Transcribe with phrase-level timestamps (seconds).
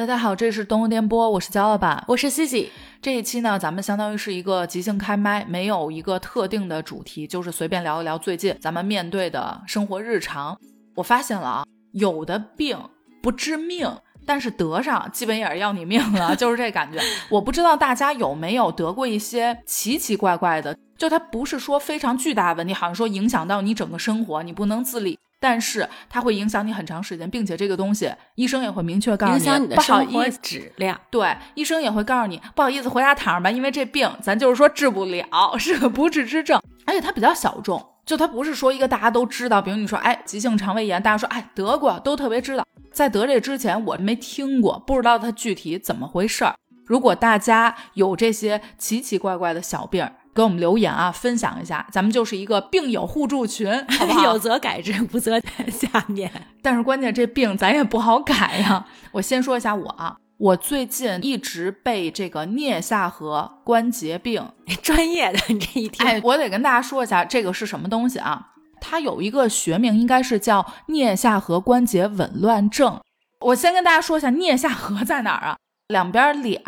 [0.00, 2.72] 大家好，这是东欧电波，我是焦老板，我是西西。
[3.02, 10.58] 这一期呢，咱们相当于是一个即兴开麦，没有一个特定的主题，就是随便聊一聊最近咱们面对的生活日常。
[10.94, 12.78] 我发现了啊，有的病
[13.20, 13.94] 不致命，
[14.24, 16.98] 但是得上基本也是要你命了， 就是这感觉。
[17.28, 25.18] 我不知道大家有没有得过一些奇奇怪怪的，就它不是说非常巨大的问题，好像说影响到你整个生活，你不能自理。
[25.40, 31.00] 但是它会影响你很长时间，并且这个东西医生也会明确告诉你，影响你的生活质量。
[31.10, 42.66] 对，医生也会告诉你，不好意思，回家躺着吧，因为这病咱就是说治不了，是个不治之症，而且它比较小众，就它不是说一个大家都知道，比如你说，哎，急性肠胃炎，大家说，哎，得过，都特别知道。
[42.92, 46.54] 在得这之前，我没听过，不知道它具体怎么回事儿。
[46.84, 54.24] 如果大家有这些奇奇怪怪的小病，给我们留言啊，分享一下，咱们就是一个病友互助群， 好不好？
[54.24, 56.30] 有则改之，无则下面。
[56.62, 58.86] 但是关键这病咱也不好改呀。
[59.12, 64.48] 我先说一下我啊，我最近一直被这个颞下颌关节病，
[64.82, 68.48] 专业的你这一听，哎，我得跟大家说一下这个是什么东西啊？
[68.80, 72.98] 它有一个学名，应该是叫颞下颌关节紊乱症。
[73.40, 75.56] 我先跟大家说一下，颞下颌在哪儿啊？
[75.88, 76.62] 两边脸。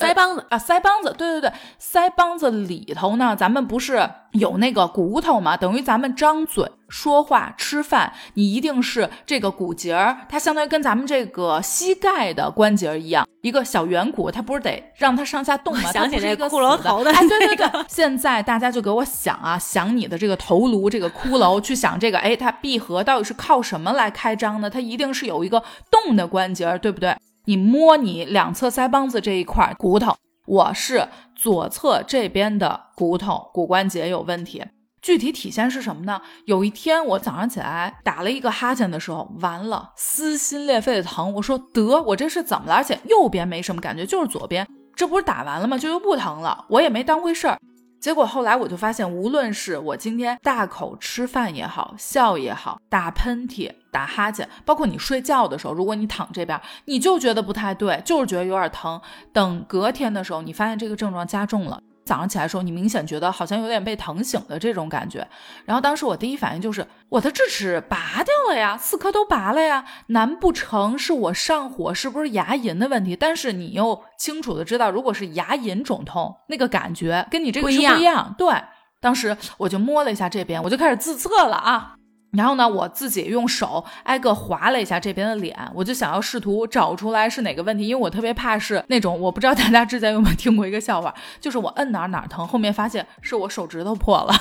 [0.00, 5.56] 腮帮子啊，腮帮子，对对对，腮帮子里头呢，咱们不是有那个骨头吗？
[5.56, 15.92] 等于咱们张嘴说话、吃饭，你一定是这个骨节儿，它相当于跟咱们这个膝盖的关节一样，一个小圆骨，它不是得让它上下动吗？
[15.92, 17.68] 想起那个骷髅头的，哎，对对对。
[17.88, 24.70] 现在大家就给我想啊，想你的这个头颅，这个骷髅，去想这个，哎，它闭合到底是靠什么来开张呢？
[24.70, 27.16] 它一定是有一个动的关节，对不对？
[27.50, 30.14] 你摸你两侧腮帮子这一块骨头，
[30.46, 34.64] 我是左侧这边的骨头骨关节有问题。
[35.02, 36.22] 具体体现是什么呢？
[36.44, 41.32] 有一天我早上起来打了一个哈欠的时候，完了，撕心裂肺的疼。
[41.34, 42.74] 我说得，我这是怎么了？
[42.74, 45.76] 而且右边没什么感觉，就是左边，这不是打完了吗？
[45.76, 46.66] 就又不疼了。
[46.68, 47.58] 我也没当回事儿。
[48.00, 58.98] 结果后来我就发现，无论是我今天大口吃饭也好，笑也好，打喷嚏、打哈欠，包括你睡觉的时候，如果你躺这边，你就觉得不太对，就是觉得有点疼。
[59.34, 61.78] 等隔天的时候，你发现这个症状加重了。
[62.10, 65.24] 早上起来的时候，你明显觉得好像有点被疼醒的这种感觉。
[65.64, 69.84] 然后当时我第一反应就是我的智齿拔掉了呀，四颗都拔了呀。
[70.08, 73.14] 难不成是我上火，是不是牙龈的问题？
[73.14, 78.34] 但是你又清楚的知道，如果是牙龈肿痛，那个感觉跟你这个是不一样。
[78.36, 78.52] 对，
[79.00, 81.94] 当时我就摸了一下这边，我就开始自测了啊。
[82.32, 94.34] 然后呢，我自己用手挨个划了一下这边的脸，我就想要试图找出来是哪个问题，因为我特别怕是那种，我不知道大家之前有没有听过一个笑话，就是我摁哪哪疼，后面发现是我手指头破了，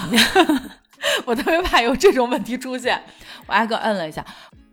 [1.26, 3.02] 我特别怕有这种问题出现，
[3.48, 4.24] 我挨个摁了一下，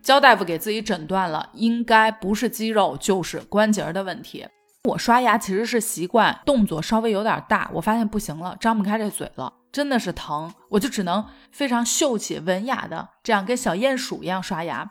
[0.02, 4.46] 焦大夫给自己诊断了，应该不是肌肉就是关节的问题。
[4.84, 9.52] 我刷牙其实是习惯动作稍微有点大，我发现不行了，张不开这嘴了。
[9.76, 14.90] 真的是疼，我就只能非常秀气文雅的这样跟小鼹鼠一样刷牙。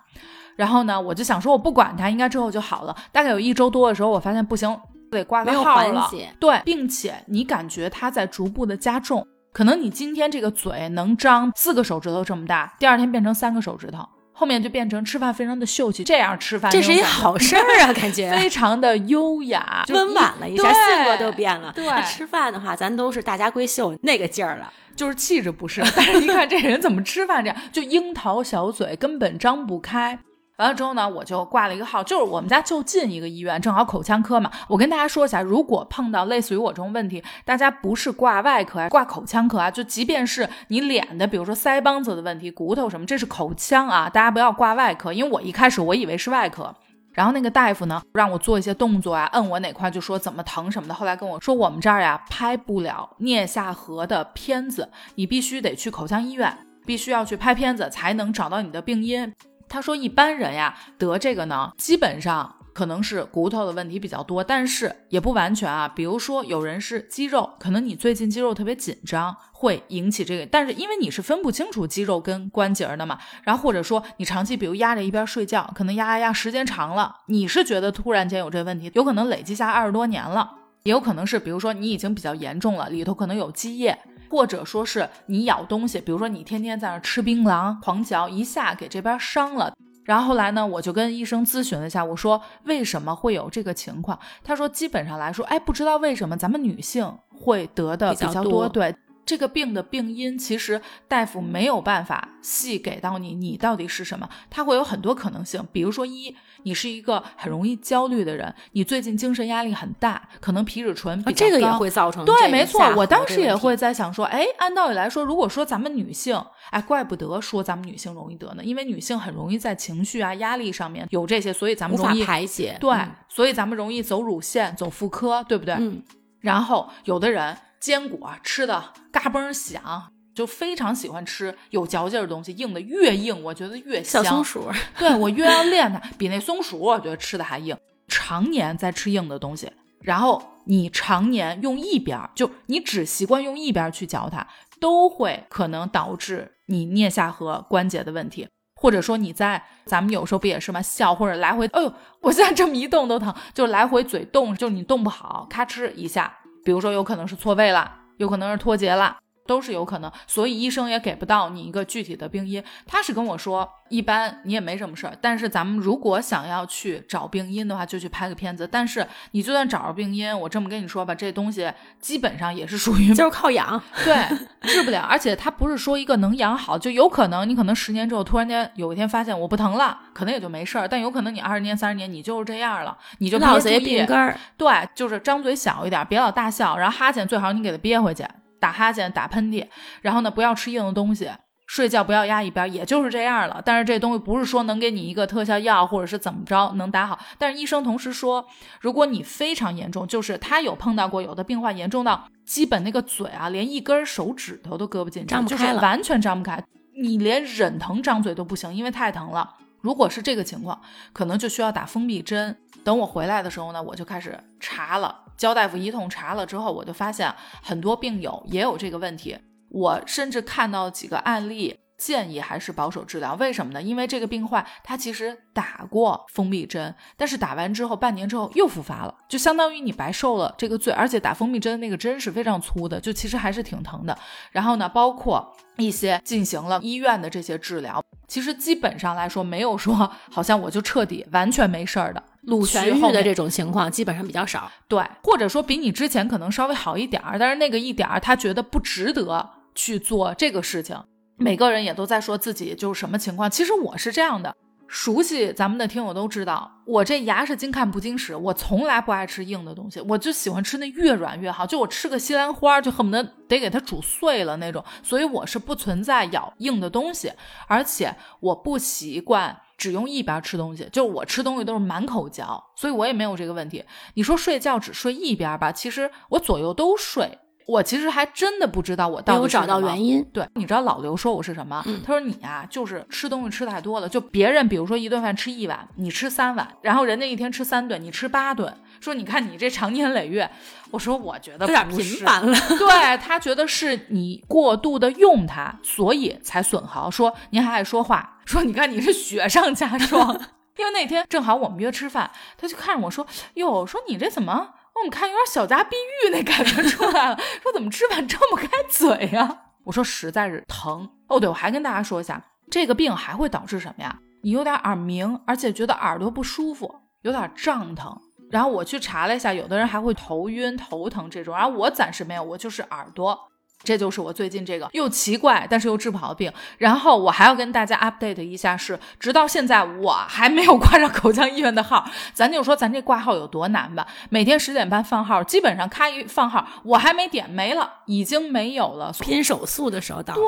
[0.57, 2.95] 然后呢，我就想说我不管它，应该之后就好了。
[3.11, 4.79] 大概有一周多的时候，我发现不行，
[5.09, 6.07] 得挂个号了。
[6.39, 14.07] 对，并且你感觉它在逐步的加重，可能你今天这个嘴能张四个手指头这么大，第二天变成三个手指头。
[14.37, 21.71] 后面就变成吃饭非常的秀气，这样吃饭这是一好事儿啊， 感觉非常的优雅，温婉了一下，性格都变了。
[21.73, 30.19] 对，吃饭的话，咱都是大家闺秀那个劲儿了，就是气质不是，但是一看这人怎么吃饭这样，就樱桃小嘴，根本张不开。
[30.57, 34.49] 完了之后呢，我就挂了一个号，就是我们家就近一个医院，正好口腔科嘛。
[34.69, 45.11] 我跟大家说一下，如果碰到类似于我这种问题，大家不是挂外科啊，挂口腔科啊，就即便是你脸的，比如说腮帮子的问题、骨头什么，这是口腔啊，大家不要挂外科。
[45.11, 46.73] 因为我一开始我以为是外科，
[47.11, 50.93] 然后那个大夫呢让我做一些动作啊，摁我哪块就说怎么疼什么的。
[50.93, 59.33] 后来跟我说我们这儿呀拍不了颞下颌的片子，你必须得去口腔医院，必须要去拍片子才能找到你的病因。
[59.75, 65.85] 他说：“一般人呀得这个呢，基本上可能是骨头的问题比较多，但是也不完全啊。
[65.93, 70.45] 比如说有人是肌肉，可能你最近肌肉特别紧张，会引起这个。
[70.45, 83.99] 但是因为你是分不清楚肌肉跟关节的嘛，然后或者说你长期比如压着一边睡觉，可能压压压时间长了，你是觉得突然间有这问题，有可能累积下二十多年了，也有可能是比如说你已经比较严重了，里头可能有积液。”
[84.35, 89.73] 或者说是你咬东西，比如说你天天在那吃槟榔，狂嚼一下给这边伤了。
[90.03, 94.19] 然后后来呢，我就跟医生咨询了一下，我说为什么会有这个情况？
[94.43, 98.67] 他说基本上来说，哎，不知道为什么咱们女性会得的比较多。
[98.67, 98.93] 对，
[99.25, 104.29] 这个病的病因，其实大夫没有办法细给到你，你到底是什么？
[104.49, 112.81] 它会有很多可能性，比如说一，你是一个很容易焦虑的人，你最近精神压力很大，可能皮质醇比这个也会造成对，没错。
[112.95, 116.39] 我当时也会在想说，哎，按道理来说，如果说咱们女性，
[116.69, 122.77] 哎，怪不得说咱们女性容易得呢，因为女性很容易在情绪啊、压力上面有这些，所以咱们容易排解。
[122.79, 122.95] 对，
[123.27, 125.73] 所以咱们容易走乳腺、走妇科，对不对？
[125.79, 126.03] 嗯。
[126.41, 127.57] 然后有的人。
[127.85, 134.23] 坚果吃的嘎嘣响，就非常喜欢吃有嚼劲的东西，硬的越硬，我觉得越香。
[134.23, 134.67] 小松鼠，
[134.97, 137.77] 对我越要练它，比那松鼠我觉得吃的还硬。
[138.07, 139.71] 常年在吃硬的东西，
[140.01, 144.47] 然后你常年用一边，就你只习惯用一边去嚼它，
[144.79, 148.47] 都会可能导致你颞下颌关节的问题，
[148.81, 150.81] 或者说你在咱们有时候不也是吗？
[150.81, 156.39] 笑或者来回，哎呦，我现在这么一动都疼，就来回嘴动，就是你动不好，咔哧一下。
[156.65, 159.17] 比如说，有可能是错位了，有可能是脱节了。
[159.45, 162.63] 都是有可能，所以医生也给不到你一个具体的病因。
[162.85, 168.67] 他是跟我说，一般你也没什么事儿，但是咱们如果想要去找病因的话，就去拍个片子。
[168.69, 175.01] 但是你就算找着病因，我这么跟你说吧，这东西基本上也是属于 就是靠养，对，治不了。
[175.01, 180.87] 而且他不是说一个能养好，就有可能你可能十年之后突然间有一天发现我不疼了，可能也就没事儿。
[180.87, 184.35] 但有可能你二十年、三十年你就是这样了，你就老贼病根儿。
[184.57, 188.25] 对，就是张嘴小一点，别老大笑，然后哈欠最好你给它憋回去。
[188.59, 189.67] 打哈欠、打喷嚏，
[190.01, 191.29] 然后呢，不要吃硬的东西，
[191.67, 193.61] 睡觉不要压一边，也就是这样了。
[193.65, 197.19] 但是这东西不是说能给你一个特效药，或者是怎么着能打好。
[197.37, 198.45] 但是医生同时说，
[198.79, 206.63] 如果你非常严重，就是他有碰到过有的病患严重到基本那个嘴啊，连一根手指头都搁不进去，就是完全张不开，
[207.01, 209.55] 你连忍疼张嘴都不行，因为太疼了。
[209.81, 210.81] 如果是这个情况，
[211.13, 212.57] 可能就需要打封闭针。
[212.83, 214.39] 等我回来的时候呢，我就开始
[214.75, 215.23] 查了。
[215.37, 217.33] 焦大夫一通查了之后，我就发现
[217.63, 219.37] 很多病友也有这个问题。
[219.69, 223.35] 我甚至看到几个案例，建议还是保守治疗。
[223.35, 223.81] 为什么呢？
[223.81, 230.91] 因为这个病患他其实打过封闭针，但是打完之后半年之后又复发了，就相当于你白受了这个罪。
[230.93, 234.17] 而且打封闭针那个针是非常粗的，就其实还是挺疼的。
[234.51, 242.23] 然后呢，包括一些进行了医院的这些治疗，其实基本上来说没有说好像我就彻底完全没事儿的。
[242.41, 242.77] 陆续
[243.11, 250.95] 的这种情况基本上比较少，对，或者说比你之前可能稍微好一点儿，但是那个一点儿他觉得不值得去做这个事情。
[251.37, 254.55] 每个人也都在说自己就是什么情况，其实我是这样的，
[254.87, 267.31] 熟悉咱们的听友都知道，我这牙是经看不经使，我从来不爱吃硬的东西，我就喜欢吃那越软越好，就我吃个西兰花就恨不得得给它煮碎了那种，所以我是不存在咬硬的东西，
[267.67, 269.61] 而且我不习惯。
[269.77, 273.83] 只用一边吃东西，就我吃东西都是满口嚼，所以我也没有这个问题。
[274.13, 277.37] 你说睡觉只睡一边吧，其实我左右都睡。
[277.65, 280.23] 我其实还真的不知道我到底找到原因。
[280.31, 281.83] 对，你知道老刘说我是什么？
[282.05, 284.07] 他说你啊，就是吃东西吃太多了。
[284.07, 288.71] 就别人比如说一顿饭吃一碗，你吃三碗，然后人家一天吃三顿，你吃八顿。
[289.01, 290.49] 说你看你这长年累月，
[290.91, 292.57] 我说我觉得有点频繁了。
[292.77, 297.09] 对他觉得是你过度的用它，所以才损耗。
[297.09, 298.39] 说您还爱说话。
[298.45, 300.39] 说你看你是雪上加霜，
[300.77, 303.25] 因为那天正好我们约吃饭，他就看着我说
[303.55, 304.69] ：“哟，说你这怎么？
[304.95, 307.37] 我们看有点小家碧玉那感觉出来了？
[307.61, 311.39] 说怎么吃饭张不开嘴呀？”我说实在是疼哦。
[311.39, 314.19] 对，我还跟大家说一下，这个病还会导致什么呀？
[314.41, 318.15] 你有点耳鸣，而且觉得耳朵不舒服，有点胀疼。
[318.51, 323.37] 然后我去查了一下，有的人还会头晕、头疼这种，然后我暂时没有，我就是耳朵。
[323.85, 326.51] 这就是我最近这个又奇怪但是又治不好的病。
[326.79, 332.03] 然后我还要跟大家 update 一下，是直到现在我还没有挂上口腔医院的号。
[332.33, 334.07] 咱就说咱这挂号有多难吧？
[334.29, 339.13] 每天十点半放号，基本上咔一放号，我还没点没了，已经没有了。
[339.21, 340.33] 拼手速的时候到。
[340.33, 340.43] 对，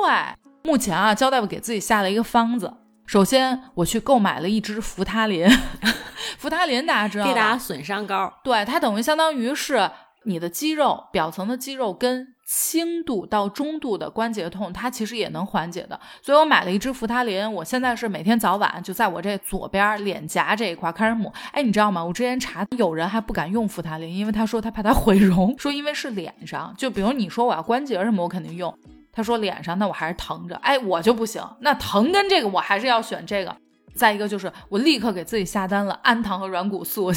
[0.64, 2.74] 目前啊，焦大夫给自己下了一个方子。
[3.06, 5.48] 首先我去购买了一支扶他林，
[6.36, 8.32] 扶他林大家知道，给大家损伤膏。
[8.42, 9.90] 对，它等于相当于是
[10.24, 12.34] 你的肌肉表层的肌肉跟。
[12.50, 21.30] 轻度到中度的关节痛，它其实也能缓解的，所以我买了一支扶他林，我现在是每天早晚就在我这左边脸颊这一块开始抹。
[21.52, 22.02] 哎，你知道吗？
[22.02, 28.74] 我之前查，有人还不敢用扶他林，因为他说他怕他毁容，说因为是脸上，就比如你说我要关节什么，我肯定用。
[29.12, 33.54] 他说脸上那我还是疼着，哎，我就不行，那疼跟这个我还是要选这个。
[33.98, 37.12] 再一个就是我立刻给自己下单了氨糖和软骨素。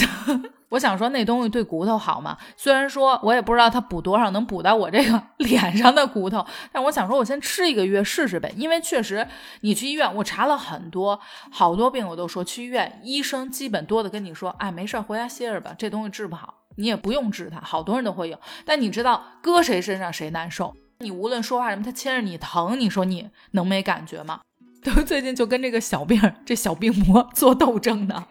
[0.69, 2.37] 我想说那东西对骨头好吗？
[2.55, 8.53] 虽然说我也不知道它补多少能补到我这个 脸上的骨头，但我想说我先吃一个月试试呗。
[8.55, 9.27] 因为确实
[9.61, 11.19] 你去医院，我查了很多
[11.51, 17.59] 好多病，我都说去医院，医生基本多的跟你说，哎，没事儿，回家歇着吧，这东西治不好，你也不用治它。
[17.59, 20.73] 好多人都会有，但你知道搁谁身上谁难受？
[20.99, 24.39] 你无论说话什么，他牵着你疼，你说你能没感觉吗？
[24.83, 28.25] 都最近就跟这个小病这小病魔做斗争呢。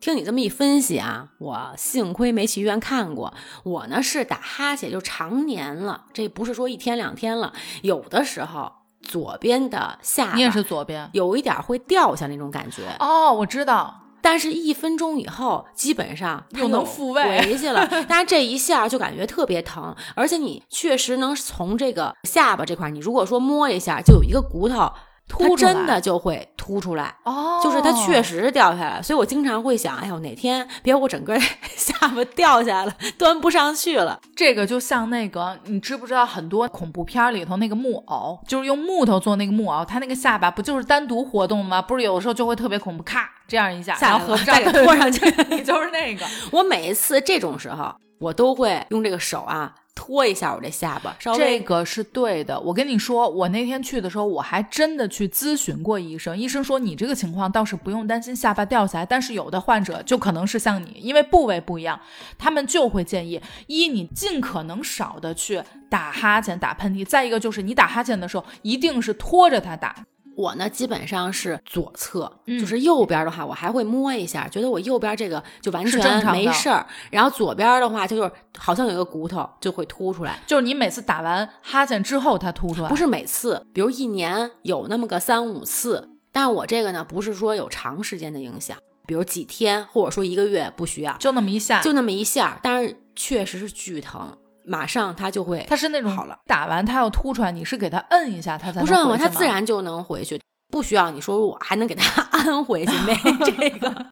[0.00, 3.34] 听你这么一分析啊，我幸亏没去医院看过。
[3.64, 14.04] 我呢是打哈欠就常年了，这不是说一天两天了，有的时候左边的下你也是左边有一点会掉下那种感觉哦，我知道。
[14.20, 17.86] 但是，一分钟以后，基本上又能复位回去了。
[18.08, 24.92] 但是这一下就感觉特别疼，而且你确实能从这个下巴这块，你如果说摸一下，就有一个骨头。
[25.28, 31.38] 凸真的就会凸出来哦，就是它确实是掉下来，所以我经常会想，哎呦哪天别我整个
[31.76, 34.18] 下巴掉下来了， 端不上去了。
[34.34, 41.82] 这个就像那个，你知不知道很多恐怖片里头那个木偶，就是用木头做那个木偶，它那个下巴不就是单独活动吗？
[41.82, 46.24] 不是有的时候就会特别恐怖，咔这样一下，然后合不上，再给拖上去，你 就是那个。
[46.50, 49.74] 我每一次这种时候，我都会用这个手啊。
[49.98, 52.58] 拖一下我这下巴，稍微这个是对的。
[52.60, 56.38] 我跟你说，我那天去的时候，我还真的去咨询过医生。
[56.38, 61.98] 医生说你这个情况倒是不用担心下巴掉下来，但是有的患者就可能是像你，因为部位不一样，
[62.38, 67.04] 他们就会建议一你尽可能少的去打哈欠、打喷嚏。
[67.04, 70.06] 再一个就是你打哈欠的时候，一定是拖着它打。
[70.38, 76.86] 我呢，基本上是左侧，就是右边的话，我还会摸一下，觉得我右边这个就完全没事儿。
[77.10, 86.08] 然后左边的话，就是好像有一个骨头就会凸出来，就是你每次打完哈欠之后它凸出来，不是每次，比如一年有那么个三五次。
[86.30, 94.38] 但我这个呢，不是说有长时间的影响，比如几天或者说一个月不需要，就那么一下，就那么一下，但是确实是巨疼。
[94.68, 104.06] 马上它就会，它是那种好了，打完它要凸出来，你是给它摁一下，它才不是摁它自然就能回去，不需要你说我还能给它 安回去，没 这个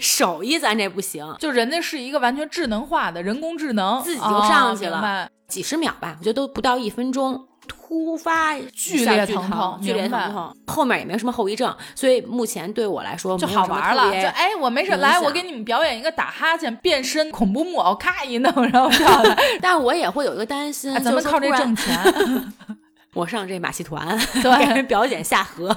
[0.00, 1.34] 手艺，咱这不行。
[1.38, 7.48] 就人家是一个完全智能化的人工智能，自己就上去了，几十秒吧，我觉得都不到一分钟。
[7.68, 14.10] 突发剧烈疼痛，剧烈疼痛，后面也没有什么后遗症，所以目前对我来说就好玩了。
[14.12, 19.36] 就哎，我没事，来，我给你们表演一个打哈欠变身恐怖木偶，咔一弄，然后跳的。
[19.60, 21.98] 但我也会有一个担心，咱们靠这挣钱。
[23.14, 25.74] 我上这马戏团，对，给人表演下河。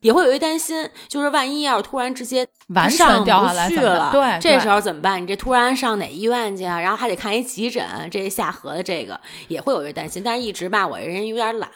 [0.00, 5.22] 也会有一担心，就是万一要是突然直接完全掉下来了，对，这时候怎么办？
[5.22, 6.80] 你这突然上哪医院去啊？
[6.80, 10.22] 然后还得看一急诊，这下颌的这个也会有一担心。
[10.22, 11.70] 但是一直吧，我这人有点懒，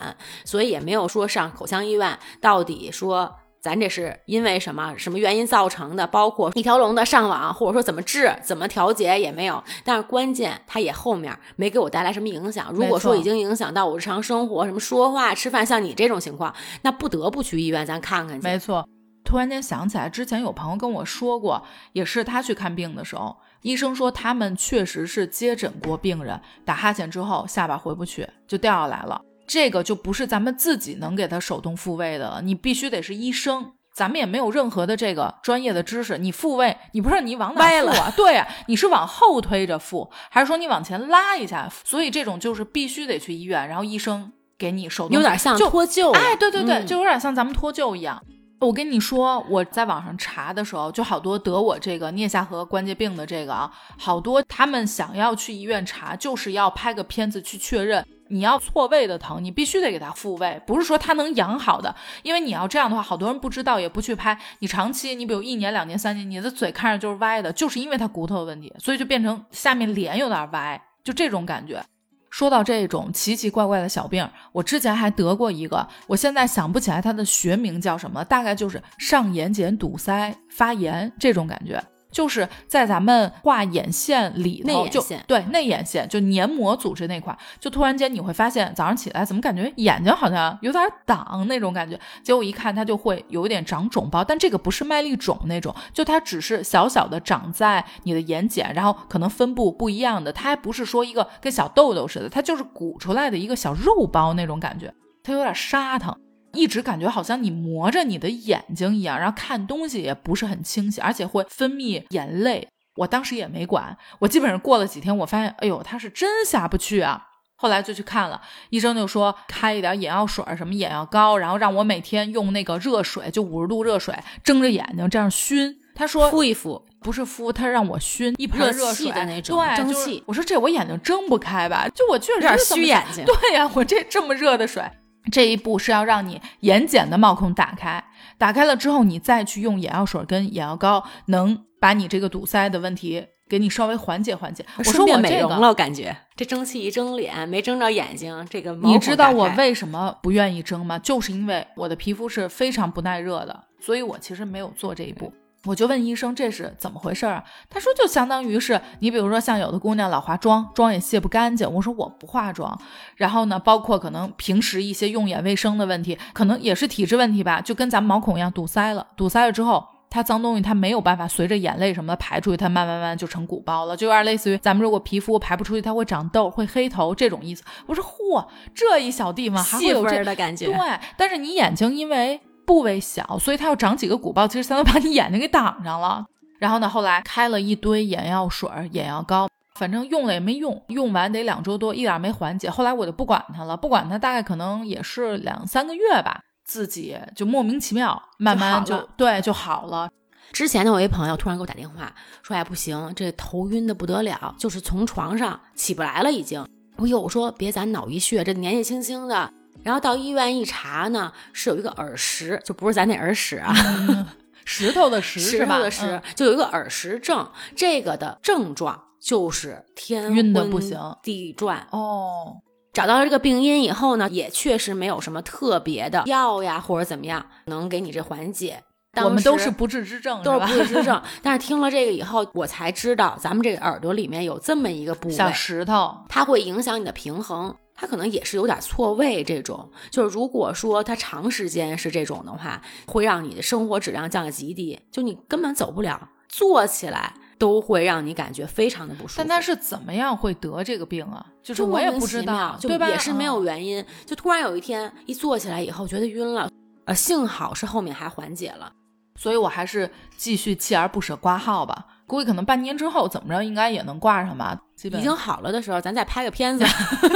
[0.45, 2.19] 所以也没有说上口腔医院。
[2.41, 3.39] 到底说。
[3.63, 6.05] 咱这是因为什么什么原因造成的？
[6.05, 9.63] 包括一条龙的上网，或者说怎么治、怎么调节也没有。
[9.85, 12.73] 但是关键，它也后面没给我带来什么影响。
[12.73, 16.53] 如果说已经影响到我日常生活，什么说话、吃饭，像你这种情况，
[16.83, 18.45] 那不得不去医院咱看看去。
[18.45, 18.85] 没错。
[19.25, 29.23] 突然间想起来，之前有朋友跟我说过，也是他去看病的时候，医生说他们确实是接诊过病人，打哈欠之后下巴回不去，就掉下来了。
[29.53, 36.17] 这个就不是咱们自己能给他手动复位的了，你必须得是医生，咱们也没有任何的这个专业的知识。
[36.17, 38.11] 你复位，你不是你往哪复啊？
[38.17, 41.71] 对呀，你是往后推着复，还是说你往前拉一下？
[41.85, 46.13] 所以这种就是必须得去医院，然后医生给你手动，有点像脱臼。
[46.13, 48.23] 哎，对对对，就有点像咱们脱臼一样。
[48.61, 58.03] 我跟你说，我在网上查的时候，就好多得我这个颞下颌关节病的这个啊，好多他们想要去医院查，就是要拍个片子去确认。
[58.33, 64.37] 你要错位的疼，你必须得给他复位，不是说他能养好的，因为你要这样的话，好多人不知道也不去拍。
[64.61, 71.83] 你长期，你比如一年、两年、三年，你的嘴看着就是歪的，就是因为他骨头的问题，所以就变成下面脸有点歪，就这种感觉。
[72.31, 81.79] 说到这种奇奇怪怪的小病，我之前还得过一个，我现在想不起来它的学名叫什么，大概就是上眼睑堵塞发炎这种感觉。
[82.13, 104.93] 就是在咱们画眼线里头，就对内眼线，就黏膜组织那块，就突然间你会发现早上起来怎么感觉眼睛好像有点挡那种感觉，结果一看它就会有一点长肿包，但这个不是麦粒肿那种，就它只是小小的长在你的眼睑，然后可能分布不一样的，它还不是说一个跟小痘痘似的，它就是鼓出来的一个小肉包那种感觉，
[105.23, 106.15] 它有点沙疼。
[106.53, 112.69] 一直感觉好像你磨着你的眼睛一样，然后看东西也不是很清晰，而且会分泌眼泪。
[112.97, 117.29] 我当时也没管，我基本上过了几天，我发现，哎呦，他是真下不去啊。
[117.57, 118.41] 后来就去看了，
[118.71, 125.75] 医生就说开一点眼药水，什么眼药膏，然后让我每天用那个热水，就五十度热水睁着眼睛这样熏。
[125.95, 130.23] 他说敷一敷，不是敷，他让我熏一盆热水的那种对蒸汽。
[130.27, 131.89] 我说这我眼睛睁不开吧？
[131.95, 133.25] 就我确实有点虚眼睛。
[133.25, 134.83] 对呀，我这这么热的水。
[135.31, 138.03] 这一步是要让你眼睑的毛孔打开，
[138.39, 144.65] 打开了之后，你再去用眼药水跟眼药膏，能把你这个堵塞的问题给你稍微缓解缓解。
[144.79, 150.99] 我说我这个，美容了，我感觉这蒸汽一蒸脸，没蒸着眼睛，这个你知道我为什么不愿意蒸吗？
[150.99, 155.33] 就是因为我的皮肤是非常不耐热的，所以我其实没有做这一步。
[155.65, 157.43] 我就问医生这是怎么回事啊？
[157.71, 161.71] 他说就相当于是你比如说像有的姑娘老化妆，妆也卸不干净。
[161.73, 162.77] 我说我不化妆，
[163.17, 169.87] 然后呢，包括可能平时一些用眼卫生的问题，可能也是体质问题吧，就跟咱们毛孔一样堵塞了，堵塞了之后。
[170.15, 177.65] 它脏东西它没有办法随着眼泪什么的排出去，它慢慢慢就成鼓包了，就有点类似于咱们如果皮肤排不出去，它会长痘、会黑头这种意思。
[177.87, 180.67] 我说嚯，这一小地方还会有这儿的感觉。
[180.67, 180.77] 对，
[181.17, 186.25] 但是你眼睛因为部位小，所以它要长几个鼓包，其实相当于把你眼睛给挡上了。
[186.59, 192.71] 然后呢，后来开了一堆眼药水、眼药膏，反正用了也没用，用完得两周多，一点没缓解。
[192.71, 200.09] 后来我就不管它了，不管它，大概可能也是两三个月吧，自己就莫名其妙，慢慢就就对就好了。
[200.53, 206.65] 之前呢，我一朋友突然给我打电话说：“哎，不行，这头晕的不得了，就是从床上起不来了，已经。”
[206.99, 209.51] 我有我说别咱脑溢血，这年纪轻轻的。
[209.85, 213.75] 然后到医院一查呢，是有一个耳石，就不是咱那耳屎啊，
[214.65, 215.77] 石头的石石是吧？
[215.77, 217.49] 头的石，嗯就有一个耳石症。
[217.75, 221.87] 这个的症状就是天晕的不行地转。
[221.91, 222.57] 哦，
[222.93, 228.83] 找到了这个病因以后呢，也确实没有什么特别的药呀或者怎么样能给你这缓解。
[229.23, 231.23] 我们都是不治之症，都是不治之症。
[231.43, 236.17] 但是听了这个以后，我才知道咱们这个耳朵里面有这么一个部小位，石头。
[236.31, 237.77] 它会影响你的平衡。
[238.03, 249.35] 它可能也是有点错位，这种就是如果说它长时间是这种的话，会让你的生活质量降得极低，就你根本走不了，坐起来都会让你感觉非常的不舒服。
[249.39, 251.47] 但他是怎么样会得这个病啊？
[251.63, 253.09] 就是我也不知道，就对吧？
[253.09, 256.69] 也是没有嗯原因，就突然有一天一坐起来以后觉得晕了，
[257.05, 258.93] 呃，幸好是后面还缓解了。
[259.37, 262.07] 所以我还是继续锲而不舍挂号吧。
[262.27, 264.79] 估计可能半年之后怎么着，应该也能挂上吧。
[264.97, 266.85] 基本已经好了的时候，咱再拍个片子，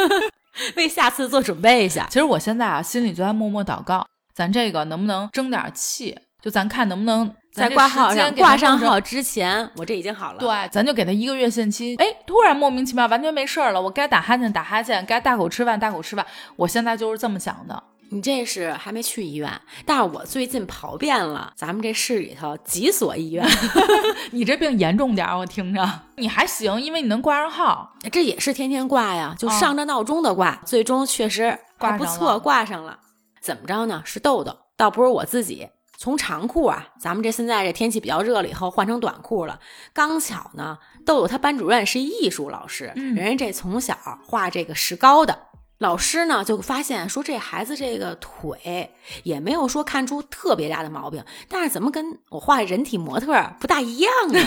[0.77, 2.07] 为下次做准备一下。
[2.11, 6.17] 其实我现在啊，心里就在默默祷告，咱这个能不能争点气？
[6.43, 10.39] 就咱看能不能在挂号上挂挂上号之前，我这已经好了。
[10.39, 11.97] 对，咱就给他一个月限期。
[11.97, 16.25] 哎，突然莫名其妙完全没事儿了，我该打哈欠打哈欠，该大口吃饭大口吃饭。
[16.55, 17.83] 我现在就是这么想的。
[18.11, 23.45] 你这是还没去医院，但是我最近跑遍了咱们这市里头几所医院，
[24.31, 27.95] 你这病严重点儿，我听着你还行，因为你能挂上号。
[28.13, 32.99] 这也是天天挂呀，就哦上着闹钟的挂，最终确实挂不错，挂上了挂上了。
[33.41, 34.03] 怎么着呢？
[34.05, 35.69] 是豆豆，倒不是我自己。
[35.99, 39.59] 从长裤啊，咱们这现在这天气比较热了以后，换成短裤了。
[39.95, 45.46] 刚巧呢，豆豆他班主任是艺术老师，嗯人家这从小画这个石膏的。
[45.79, 54.41] 老师呢就发现说这孩子这个腿也没有说看出特别大的毛病，但是怎么跟我画人体模特儿不大一样呢？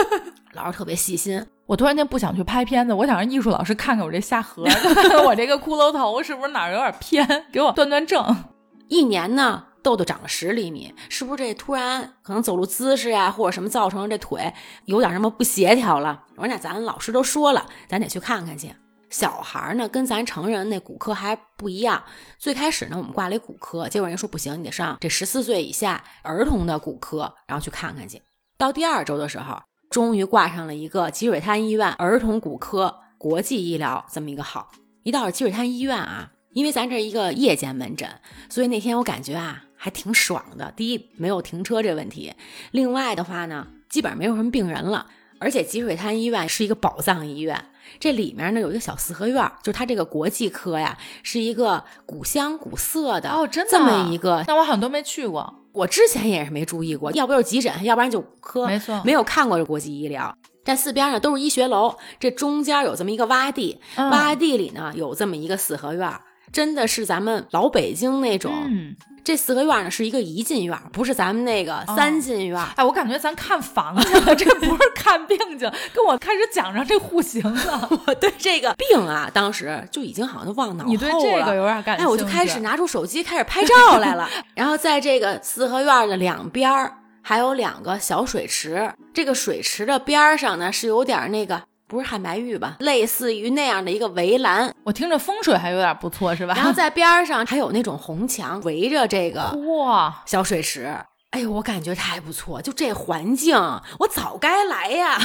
[0.52, 4.64] 老师特别细心，我突然间不想去拍片子，我想让艺术老师看看我这下颌，
[5.24, 8.44] 我这个骷髅头是不是哪儿有点偏，给我断断正。
[8.88, 14.52] 一年呢，豆豆长了十厘米，是不是这突然可能走路姿势呀，或者什么造成这腿
[14.84, 16.24] 有点什么不协调了？
[16.36, 18.74] 我说那咱老师都说了，咱得去看看去。
[19.16, 22.04] 小孩儿呢，跟咱成人那骨科还不一样。
[22.38, 28.20] 最开始呢，我们挂了一骨科，结果人说不行，你得上这十四岁以下儿童的骨科，然后去看看去。
[28.58, 34.70] 到第二周的时候，终于挂上了一个积水潭医院儿童骨科国际医疗这么一个号。
[35.02, 40.70] 一到积水潭医院啊，因为咱这一个夜间门诊，所以那天我感觉啊还挺爽的。
[40.76, 42.34] 第一，没有停车这问题；
[42.70, 45.06] 另外的话呢，基本上没有什么病人了。
[45.38, 47.66] 而且积水潭医院是一个宝藏医院，
[47.98, 54.44] 这里面呢有一个小四合院，就是它这个国际科呀，是一个古香古色的哦，真的这么一个。
[54.46, 55.62] 那我好像都没去过。
[55.72, 60.34] 我之前也是没注意过，要不就是急诊，要不然就科，没错没有看过这国际医疗。
[60.64, 66.10] 这四边呢都是医学楼，这中间有这么一个洼地，嗯洼地里呢有这么一个四合院，
[66.52, 68.52] 真的是咱们老北京那种。
[68.66, 72.60] 嗯，这四合院呢是一个一进院，不是咱们那个三进院。
[72.76, 77.88] 哎，我感觉咱看房去了，这不是看病去了，跟我开始讲上这户型了。
[78.06, 80.92] 我对这个病啊，当时就已经好像都忘脑后了。
[80.92, 81.96] 你对这个有点感？
[81.96, 84.28] 哎，我就开始拿出手机开始拍照来了。
[84.54, 94.74] 然后在这个四合院的两边儿还有两个小水池，这个水池的边儿上呢是有点那个不是汉白玉吧，类似于那样的一个围栏。
[94.84, 96.54] 我听着风水还有点不错，是吧？
[96.54, 100.96] 然后在边儿上还有那种红墙围着这个哇，小水池。
[101.30, 103.56] 哎呦，我感觉太不错，就这环境，
[104.00, 105.20] 我早该来呀！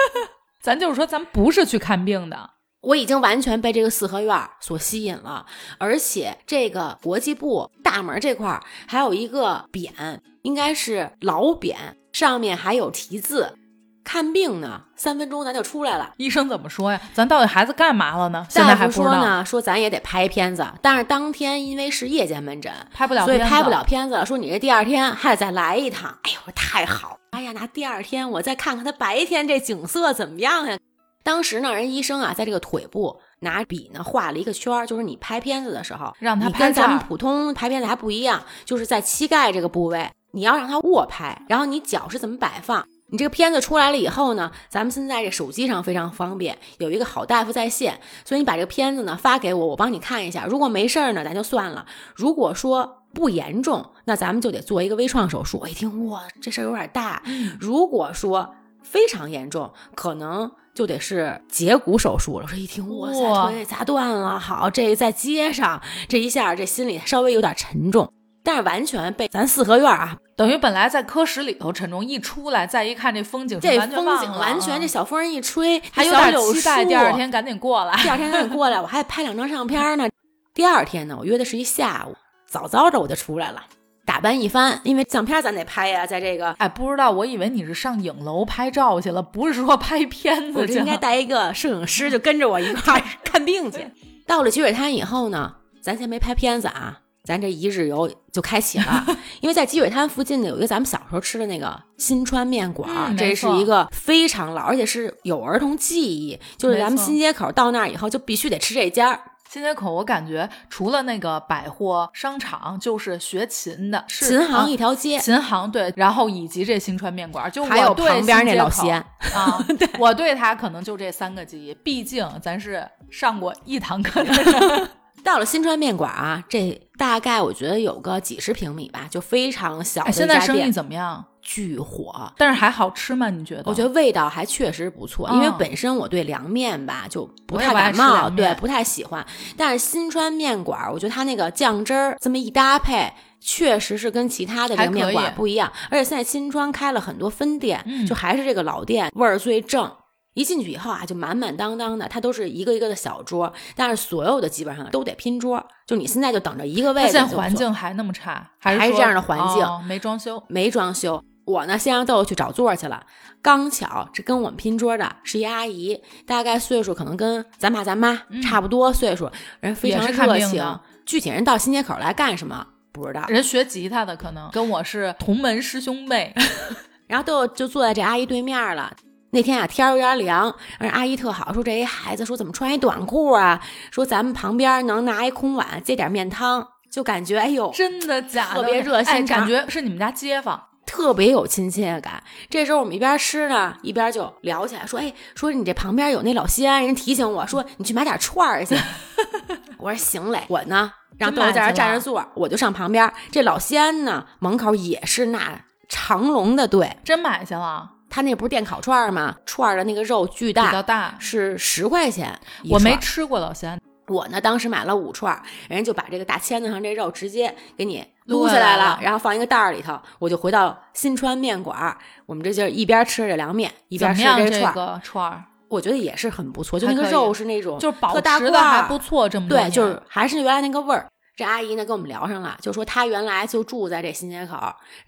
[0.60, 2.50] 咱就是说，咱不是去看病的。
[2.80, 5.46] 我已经完全被这个四合院儿所吸引了，
[5.78, 11.74] 而且这个国际部大门这块儿还有一个匾，应该是老匾，
[12.12, 13.56] 上面还有题字。
[14.04, 16.12] 看病呢，三分钟咱就出来了。
[16.18, 17.00] 医生怎么说呀？
[17.14, 18.46] 咱到底孩子干嘛了呢？
[18.50, 24.26] 现在大还不知道，夫说呢，说咱也得拍片子，但是当天因为是夜间门诊，拍不了，所以拍不了片子了。
[24.26, 26.16] 说你这第二天还得再来一趟。
[26.22, 27.18] 哎呦，太好！
[27.30, 30.78] 哎呀，那第二天我再看看他白天这景色怎么样呀？
[31.22, 42.86] 当时呢，人医生啊，在这个腿部拿笔呢画了一个圈儿，就是你拍片子的时候，让他拍跟咱们普通拍片子还不一样，就是在膝盖这个部位，你要让他卧拍，然后你脚是怎么摆放。
[43.14, 50.46] 你这个片子出来了以后呢，咱们现在这手机上非常方便，有一个好大夫在线，所以你把这个片子呢发给我，我帮你看一下。
[50.46, 55.60] 如果没事儿呢，咱就算了；如果说不严重，那咱们就得做一个微创手术。
[55.62, 57.22] 我一听，哇，这事儿有点大。
[57.60, 62.46] 如果说非常严重，可能就得是截骨手术了。
[62.46, 68.12] 我说一听，哇塞，哇腿砸断了，好，这在接上，这一下这心里稍微有点沉重，
[68.44, 77.96] 但是完全被咱四合院啊，等于本来在科室里头陈忠，一出来再一看这风景这风景完全这小风一吹，还有点期待，树第二天赶紧过来。
[78.04, 80.06] 第二天赶紧过来，我还拍两张相片呢。
[80.52, 82.14] 第二天呢，我约的是一下午，
[82.46, 83.62] 早早的我就出来了，
[84.04, 86.50] 打扮一番，因为相片咱得拍呀，在这个。
[86.58, 90.58] 哎，不知道，我以为你是上影楼拍照去了，不是说拍片子去。
[90.58, 93.86] 我这应该带一个摄影师，就跟着我一块儿 看病去。
[94.26, 99.04] 到了积水滩以后呢，咱先没拍片子啊，咱这一日游就开启了。
[99.40, 109.20] 因为在积水滩附近呢，有一个咱们小时候吃的那个新川面馆这是一个非常老，而且是有儿童记忆，就是咱们新街口到那儿以后就必须得吃这家儿。
[109.50, 119.00] 新街口，我感觉除了那个百货商场，就是学琴的，是琴行啊一条街，琴行对，然后以及这新川面馆，就还有对旁边那老西安
[119.32, 119.64] 啊，
[119.98, 124.90] 我对他可能就这三个记忆，毕竟咱是上过一堂课的人。
[125.24, 131.24] 到了新川面馆啊，这大概我觉得有个几十平米吧，就非常小的现在生意，怎么样？
[131.40, 132.32] 巨火。
[132.38, 133.28] 但是还好吃吗？
[133.30, 133.62] 你觉得？
[133.66, 139.26] 我觉得味道还确实不错，嗯因为本身我对凉面吧就不太感冒，对，不太喜欢。
[139.56, 145.70] 但是新川面馆儿，我觉得它那个酱汁儿这么一搭配，确实是跟其他的这个面馆儿不一样。
[145.90, 149.90] 而且现在新川开了很多分店，嗯就还是这个老店味儿最正。
[150.34, 157.12] 一进去以后啊，就满满当当的，它都是一个一个的小桌，但是所有的基本上都得拼桌，就你现在就等着一个位置。
[157.12, 160.42] 现在环境还那么差，还是这样的环境哦没装修。
[160.48, 161.22] 没装修。
[161.46, 163.04] 我呢，先让豆豆去找座去了。
[163.42, 170.80] 刚巧这跟我们拼桌的是一阿姨，大概岁数可能跟咱爸咱妈差不多岁数，人非常热情。
[171.04, 173.22] 具体人到新街口来干什么不知道。
[173.28, 176.34] 人学吉他的可能跟我是同门师兄妹，
[177.06, 178.90] 然后豆豆就坐在这阿姨对面了。
[179.34, 183.60] 那天啊，天儿有点凉，而阿姨特好，说这一孩子说怎么穿一短裤啊？
[183.90, 188.62] 说咱们旁边能拿一空碗接点面汤，就感觉哎呦，真的假的？
[188.62, 190.68] 特别热心感觉是你们家街坊。
[190.86, 192.22] 特别有亲切感。
[192.48, 198.76] 这时候我们一边吃呢，一边就聊起来，说：“哎，说你这旁边有那老西安人提醒我说，你去买点串儿去。
[199.78, 203.12] ”我说：“行嘞。”我呢，让真豆豆在这儿买去了占着座，我就上旁边。
[203.32, 209.34] 这老西安呢，门口也是那长龙的队，真买去了，他那不是电烤串儿吗？
[209.44, 211.14] 串儿的那个肉巨比较大，大。
[211.18, 212.32] 是十块钱
[212.70, 221.98] 我没吃过老咸，我呢，当时买了五串儿，人家就把这个大签子上这肉直接给你撸撸下来了然后放一个袋儿里头，我就回到新川面馆儿。
[222.24, 224.22] 我们这就是一边吃着凉面，一边吃？
[224.22, 226.78] 这这串儿，个串儿我觉得也是很不错。
[226.78, 231.08] 就那个肉是那种就是保持的还不错，这么多对，就是还是原来那个味儿。
[231.36, 234.56] 这阿姨呢跟我们聊上了，就说她原来就住在这新街口，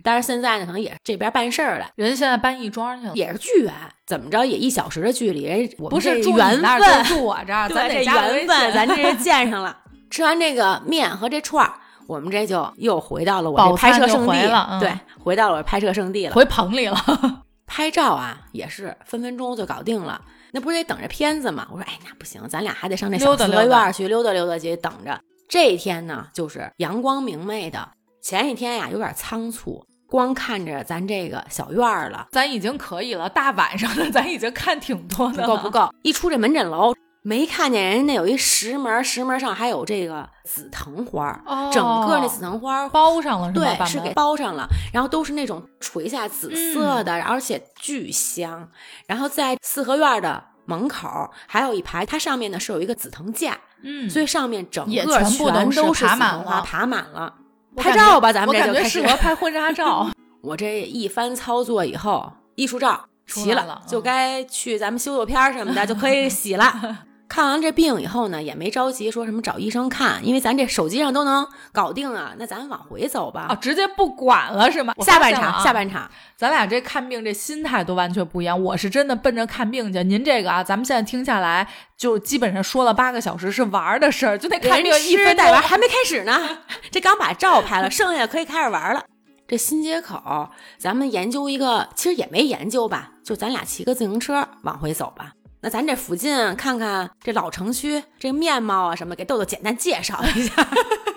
[0.03, 3.73] 但是现在呢可能也是这边办事儿了，人家现在搬亦庄去了，也是巨远，
[4.07, 5.45] 怎么着也一小时的距离。
[5.45, 9.77] 人我们不是这缘分，就住我这儿， 咱对，这得加微缘分，信咱这是见上了。
[10.11, 11.73] 吃完这个面和这串儿，
[12.07, 16.33] 我们这就又回到了我这拍摄圣地了嗯对，回到了我拍摄圣地了。
[16.33, 16.97] 回棚里了。
[17.69, 20.21] 拍照啊，也是分分钟就搞定了。
[20.53, 21.67] 那不是得等着片子吗？
[21.71, 25.21] 我说，哎，那不行，咱俩还得上那小四合院去溜达溜达去，等着。
[25.49, 27.91] 这一天呢，就是阳光明媚的。
[28.21, 35.89] 前一天呀，有点仓促，光看着咱这个小院儿了，咱已经可以了，大晚上的咱已经看挺多的了，不够不够。
[36.03, 43.53] 一出这门诊楼，没看见人家那有一石门，石门上还有这个紫藤花儿，哦整个那紫藤花儿包上了？
[43.53, 48.69] 对，是给包上了，然后都是那种垂下紫色的，而且巨香。
[49.07, 57.35] 然后在四合院的门口还有一排，它上面呢是有一个紫藤架，嗯，所以上面整个全部都是爬满花爬满了。
[57.77, 59.07] 拍照吧，咱们感觉这就开始适。
[59.07, 60.09] 合拍婚纱照。
[60.43, 66.73] 我这一番操作以后，艺术照齐了就嗯该去咱们修修片什么的，就可以洗了。
[67.29, 72.33] 看完这病以后呢，也没着急说什么找医生看，因为咱这手机上都能搞定啊。
[72.39, 73.47] 那咱往回走吧。
[73.49, 74.95] 啊，直接不管了是吗？
[75.01, 78.63] 下半场，下半场，咱俩这看病这心态都完全不一样。
[78.63, 86.59] 我是真的奔着看病去，您这个啊，咱们现在听下来，就基本上说了八个小时是玩儿的事儿，就那看病人一分带玩还没开始呢，
[86.91, 89.03] 这刚把照拍了，剩下可以开始玩了。
[89.49, 95.33] 这新街口，咱们研究一个，其实也没研究吧，就咱俩骑个自行车往回走吧。
[95.67, 100.55] 那咱这附近看看这老城区这个面貌啊什么，给豆豆简单介绍一下。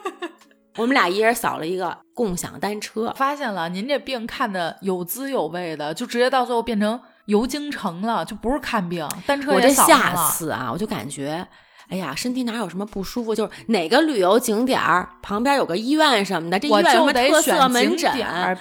[0.75, 10.31] 我们俩一人扫了一个共享单车，发现了，您这病看的有滋有味的，就直接到最后变成游京城了，就不是看病，单车我这也扫上下了。
[10.31, 11.47] 次啊，我就感觉，
[11.89, 18.11] 哎呀，身体哪有什么不舒服，就是哪个旅游景点儿旁边有个医院什么的，这医院有什么特色门诊，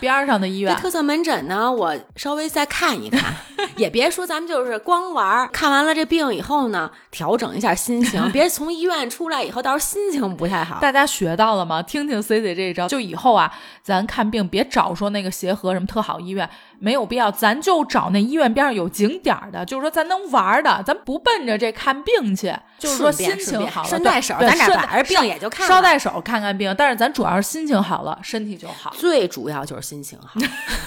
[0.00, 0.74] 边上的医院。
[0.74, 3.34] 这特色门诊呢，我稍微再看一看，
[3.76, 10.78] 也别说咱们就是光玩儿，看完了这病以后呢，调整一下心情，别 从医院出来以后，到时候心情不太好。
[10.80, 11.82] 大家学到了吗？
[11.82, 16.48] 听听 C C 这一招，就以后啊，咱看病别找说那个协和什么特好医院，
[16.80, 28.92] 没有必要，咱就找那医院边上有景点的，就是说咱能玩的，咱不奔着这看病去，就是说心情好了，顺带手咱俩把着病也就看了捎带手看看病，但是咱主要是心情好了，身体就好。
[28.96, 30.40] 最主要就是心情好。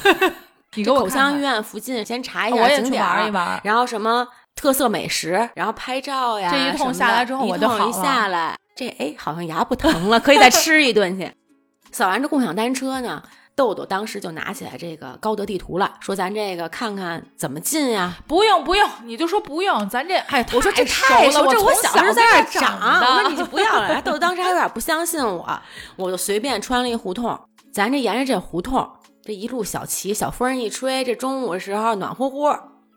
[0.76, 3.62] 你给我口腔医院附近先查一我也去下景点儿玩一玩。
[3.64, 4.26] 然后什么
[4.56, 11.30] 特色美食，然后拍照呀，这一通下来之后我就好了下来，这哎好像牙不疼了，可以再吃一顿去。
[11.92, 13.22] 扫完这共享单车呢，
[13.56, 18.18] 豆豆当时就拿起来这个高德地图了，说咱这个看看怎么进呀。
[18.28, 24.02] 不用不用，你就说不用，咱这哎，我说这太熟了，我这我小时候在这儿长长，的我说你就不要了。
[24.02, 25.62] 豆豆当时还有点不相信我，
[25.98, 27.40] 我就随便穿了一胡同，
[27.74, 28.90] 咱这沿着这胡同，
[29.24, 32.50] 这一路小骑，小风一吹，这中午的时候暖乎乎，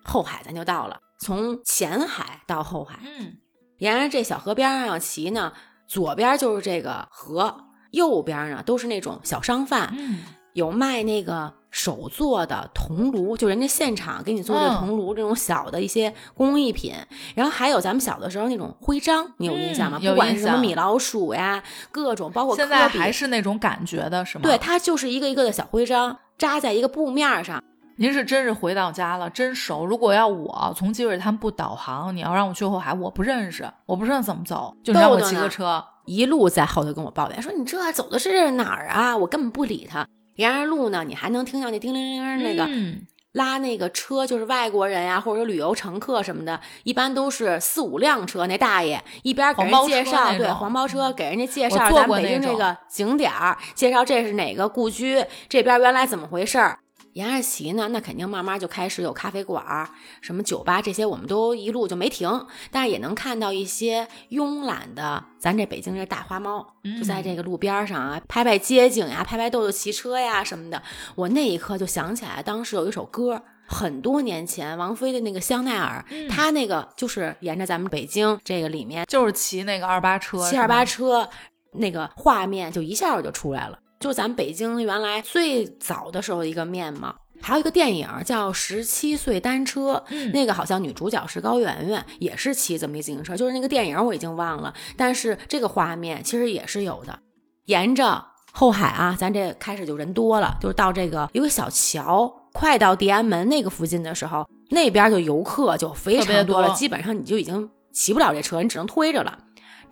[0.04, 0.98] 后海咱就到了。
[1.18, 3.34] 从前海到后海，嗯，
[3.78, 5.52] 沿着这小河边上骑呢，
[5.88, 7.56] 左边就是这个河，
[7.92, 10.18] 右边呢都是那种小商贩，嗯，
[10.54, 16.94] 有卖那个手做的铜炉，就人家现场给你做这嗯铜炉、这种小的一些工艺品，
[17.34, 19.98] 然后还有咱们小的时候那种徽章，你有印象吗？
[20.00, 24.42] 嗯有不管是什么米老鼠呀，各种包括现在还是那种感觉的是吗？
[24.44, 27.62] 对，，它就是一个一个的小徽章，扎在一个布面上。
[27.96, 29.84] 您是真是回到家了，真熟。
[29.84, 35.84] 如果要我从积水潭不导航，你要让我去后海，我不认识，我不知道怎么走，就你让我骑个车。
[36.04, 40.06] 一路在后头跟我抱怨说：“你这走的是哪儿啊？”我根本不理他。
[40.36, 48.46] 沿着路呢，你还能听到那叮铃铃那个、嗯拉那个车，就是外国人呀，或者说旅游乘客什么的，一般都是四五辆车。
[48.46, 56.78] 那大爷一边给人介绍，对黄包车给人家介绍咱北京这个景点儿，介绍这是哪个故居，这边原来怎么回事儿。
[57.14, 59.88] 沿着骑呢，那肯定慢慢就开始有咖啡馆儿、
[60.20, 70.82] 什么酒吧这些，我们都一路就没停，但是也能看到一些慵懒的咱这北京这大花猫，就在这个路边儿上啊，拍拍街景呀，拍拍豆豆骑车呀什么的。
[71.14, 81.28] 我那一刻就想起来，当时有一首歌，很多年前王菲的那个《香奈儿》，她那个就是沿着咱们北京这个里面就是骑那个二八车，骑二八车
[81.74, 87.16] 那个画面，就一下我就出来了，就是咱北京原来最早的时候一个面貌。
[87.40, 97.18] 还有一个电影叫《十七岁单车》，嗯那个好像女主角是高圆圆，也是骑这么一自行车，就是那个电影我已经忘了，但是这个画面其实也是有的。
[97.64, 109.38] 沿着后海啊，咱这开始就人多了，就是到这个有个小桥，快到地安门那个附近的时候，那边就游客就非常多了，多基本上你就已经骑不了这车，你只能推着了。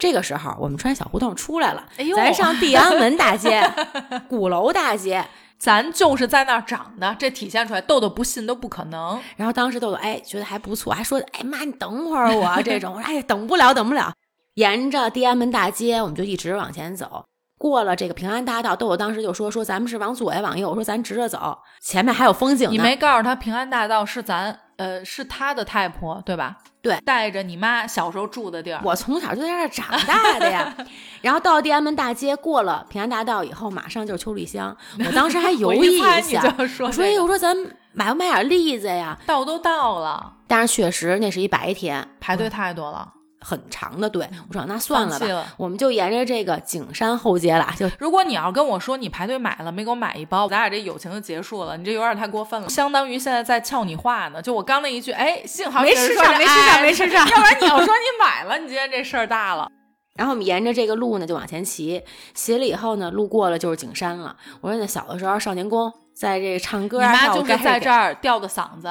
[0.02, 3.62] 这个时候，我们穿小胡同出来了，哎呦咱上地安门大街、
[4.28, 5.24] 鼓楼大街。
[5.60, 9.16] 咱就是在那儿长的，这体现出来，豆豆不信都不可能。
[9.36, 14.12] 然后当时豆豆哎觉得还不错，还说哎妈你等会儿 我这种，我说哎等不了等不了。
[14.54, 17.24] 沿着地安门大街，我们就一直往前走。
[17.60, 22.72] 过了这个平安大道，豆豆当时就说说咱们是往左呀往右，我说咱直着走，前面还有风景呢。
[22.72, 26.56] 你没告诉他平安大道是咱呃是他的太婆对吧？
[26.82, 28.80] 对带着你妈小时候住的地儿。
[28.84, 30.74] 我从小就在这儿长大的呀。
[31.20, 34.76] 然后到地安门大街，过了平安大道以后，马上就是秋梨香。
[35.06, 37.56] 我当时还 犹我豫一下，我说我说咱
[37.92, 39.16] 买不买点栗子呀？
[39.26, 43.12] 到都到了，但是确实那是一白天，排队太多了，
[43.42, 44.28] 很长的队。
[44.48, 51.76] 我说那算了吧，了我们就沿着这个景山后街了，就如果你要跟我说你排队买了没给我买一包，咱俩这友情就结束了。
[51.76, 54.40] 你这有点太过分了，相当于现在在撬你话呢。
[54.40, 59.68] 就我刚那一句，哎，幸好没吃上没吃上哎没吃上要不然你要说你买了，你今天这事儿大了。
[60.14, 62.02] 然后我们沿着这个路呢就往前骑，
[62.34, 64.36] 骑了以后呢，路过了就是景山了。
[64.60, 68.88] 我说那小的时候少年宫在这唱歌啊，你妈就是在这儿，儿吊的嗓子，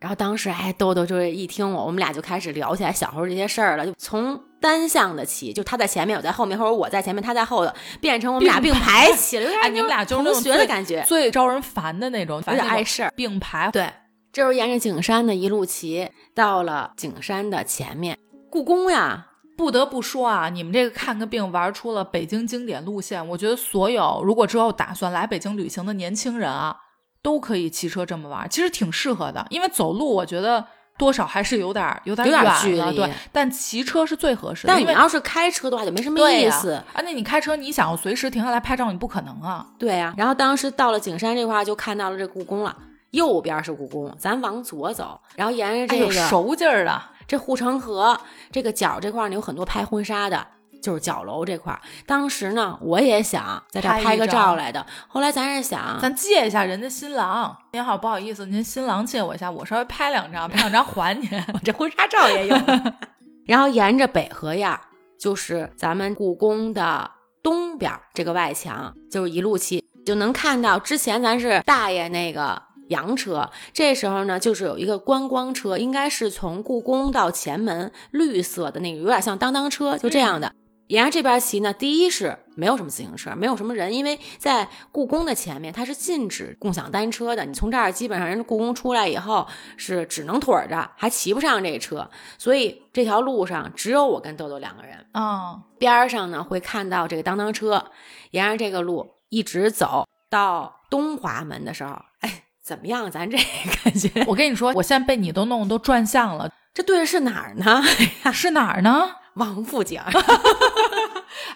[0.00, 13.70] 然后当时哎，豆豆就是一听我，我们俩就开始聊起来小时候这些事儿了，就从单向的骑，就他在前面，我在后面，或者我在前面，他在后头，变成我们俩并排骑了，有点哎，你们俩就是同学的感觉，最招人烦的那种，有点碍事儿，并排。
[13.70, 13.92] 对，
[14.32, 18.18] 这时候沿着景山的一路骑，到了景山的前面，
[18.50, 19.26] 故宫呀。
[19.56, 26.74] 不得不说啊，你们这个看个病玩出了北京经典路线，我觉得所有如果之后打算来北京旅行的年轻人啊，
[27.22, 29.46] 都可以骑车这么玩，其实挺适合的。
[29.50, 30.64] 因为走路我觉得
[30.98, 32.44] 多少还是有点有点远
[32.76, 33.10] 了，对。
[33.32, 34.72] 但骑车是最合适的。
[34.72, 37.00] 但你要是开车的话，就没什么意思啊。
[37.02, 39.66] 那你开车，你想要随时停下来拍照，你不可能啊。
[39.78, 40.14] 对呀。
[40.16, 42.76] 然后当时到了景山这块，就看到了这故宫了，
[43.10, 47.00] 右边是故宫，咱往左走，然后沿着这个熟劲儿的。
[47.26, 48.18] 这护城河
[48.50, 50.44] 这个角这块呢，有很多拍婚纱的，
[50.82, 51.80] 就是角楼这块儿。
[52.06, 54.84] 当时呢，我也想在这拍个照来的。
[55.08, 57.56] 后来咱是想，咱借一下人家新郎。
[57.72, 61.28] 您好，不好意思，您新郎借我一下，我稍微拍两张，拍两张还您。
[61.54, 62.56] 我这婚纱照也有。
[63.46, 64.78] 然后沿着北河沿，
[65.18, 67.10] 就是咱们故宫的
[67.42, 70.78] 东边这个外墙，就是一路漆就能看到。
[70.78, 72.62] 之前咱是大爷那个。
[72.90, 80.52] 洋车，这时候呢，就是有一个观光车，应该是从故宫到前门，绿色的那个，有点像当当车，就这样的。
[80.90, 87.44] 沿着这边骑呢，第一是没有什么自行车，没有什么人，因为在故宫的前面，它是禁止共享单车的。
[87.44, 95.06] 你从这儿基本上，人家故宫出来以后是只能腿着，还骑不上这车，所以这条路上只有我跟豆豆两个人。
[95.14, 97.92] 哦，边上呢会看到这个当当车，
[98.32, 102.44] 沿着这个路一直走到东华门的时候，哎。
[102.62, 103.10] 怎么样？
[103.10, 103.36] 咱这
[103.82, 106.48] 感觉，我跟你说，我现在被你都弄都转向了。
[106.72, 107.82] 这对的是哪儿呢？
[108.32, 109.10] 是哪儿呢？
[109.34, 110.00] 王府井。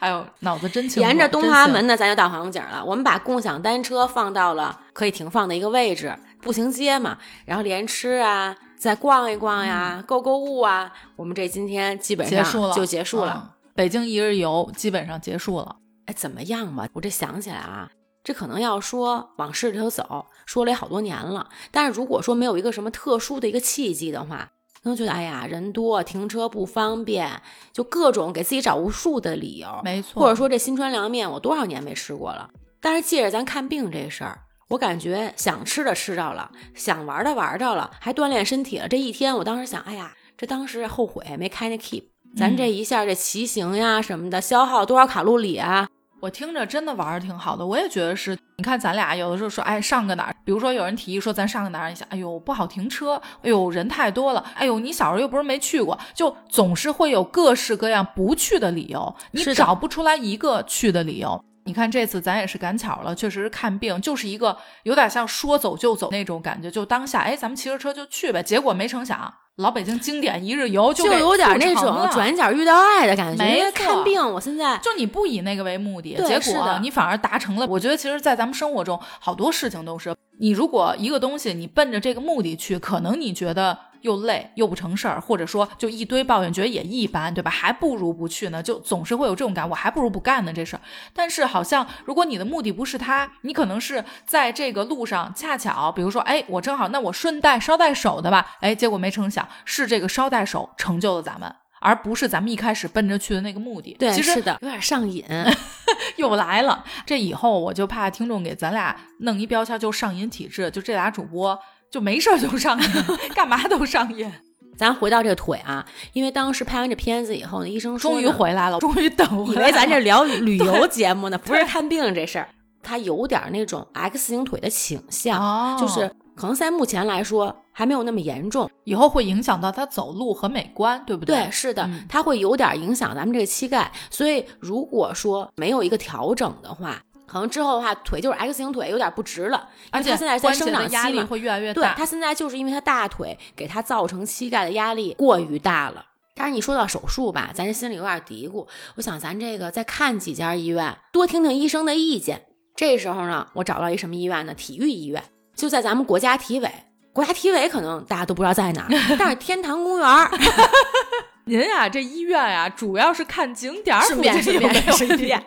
[0.00, 1.02] 哎呦，脑子真清。
[1.02, 2.84] 沿着东华门呢，咱就到王府井了。
[2.84, 7.18] 我们把共享单车放到了可以停放的一个位置，步行街嘛。
[7.46, 10.92] 然后连吃啊，再逛一逛呀，购购物啊。
[11.16, 13.54] 我们这今天基本上结束了，就结束了。
[13.74, 15.76] 北京一日游基本上结束了。
[16.06, 16.86] 哎，怎么样吧？
[16.92, 17.90] 我这想起来啊。
[18.22, 21.46] 这可能要说往市里头走，说了也好多年了。
[21.70, 24.53] 但是如果说没有一个什么特殊的一个契机的话，可
[24.84, 27.42] 能觉得哎呀人多停车不方便，
[27.72, 29.80] 就各种给自己找无数的理由。
[29.82, 32.50] 没错，或者说这新川凉面我多少年没吃过了。
[32.80, 38.86] 但是借着咱看病这事儿，我感觉想吃的吃着了，想玩的玩着了，还锻炼身体了。
[38.86, 42.04] 这一天我当时想，哎呀，这当时后悔没开那 keep，
[42.36, 45.88] 咱这一下这骑行呀什么的消耗多少卡路里啊？
[46.24, 48.34] 我听着真的玩儿挺好的，我也觉得是。
[48.56, 50.34] 你看咱俩有的时候说，哎，上个哪儿？
[50.42, 61.38] 比如说有人提议说咱上个哪儿，你想，哎呦不好停车，哎呦人太多了，哎呦你小时候又不是没去过，就总是会有各式各样不去的理由，你找不出来一个去的理由。
[61.64, 68.42] 你看这次咱也是赶巧了，确实是看病，就是一个有点像说走就走那种感觉，就当下，哎，咱们骑着车就去呗。
[68.42, 69.34] 结果没成想。
[69.56, 73.44] 老北京经典一日游就有点那种转角遇到爱的感觉。
[73.44, 77.66] 没看病，我现在就你不以那个为目的，结果你反而达成了。
[77.66, 83.78] 我觉得其实，在咱们生活中，好多事情都是，你如果一个东西你奔着这个目的去，可能你觉得。
[84.04, 87.50] 又累又不成事儿，或者说就一堆抱怨，觉得也一般，对吧？
[87.50, 90.80] 还不如不去呢，就总是会有这种感，我还不如不干呢这事儿。
[91.14, 103.96] 但是好像如果你的目的不是他，你可能是在这个路上恰巧，比如说，哎，我正好，那我顺带捎带手的吧，哎，结果没成想是这个捎带手成就了咱们，而不是咱们一开始奔着去的那个目的。
[103.98, 105.24] 对，其实是的，有点上瘾，
[106.16, 106.84] 又来了。
[107.06, 111.58] 这以后我就怕听众给咱俩弄一标签，就上瘾体质，就这俩主播。
[111.90, 112.88] 就没事儿就上瘾，
[113.34, 114.30] 干嘛都上瘾。
[114.76, 122.48] 咱回到这个腿啊，因为当时拍完这片子以后呢，医生终于回来了，终于等以为咱这聊旅 游节目呢，不是看病这事儿。
[122.82, 131.44] 他有点那种 X 型腿的倾向，就是可能在目前来说还没有那么严重，以后会影响到他走路和美观，对不对？
[131.44, 133.90] 对，是的，他会有点影响咱们这个膝盖。
[134.10, 141.80] 所以如果说没有一个调整的话，可能之后的话，腿就是 X 型腿，有点不直了，而且他现在在生长压力会越来越大。
[141.80, 146.04] 对他现在就是因为他大腿给他造成膝盖的压力过于大了。
[146.36, 148.66] 但是你说到手术吧，咱这心里有点嘀咕。
[148.96, 152.46] 我想咱这个再看几家医院，多听听医生的意见。
[152.74, 154.52] 这时候呢，我找到一什么医院呢？
[154.52, 155.22] 体育医院，
[155.54, 156.68] 就在咱们国家体委。
[157.12, 160.08] 国家体委可能大家都不知道在哪儿， 但是天坛公园。
[161.46, 165.42] 您呀，这医院呀，主要是看景点儿，顺便顺便顺便。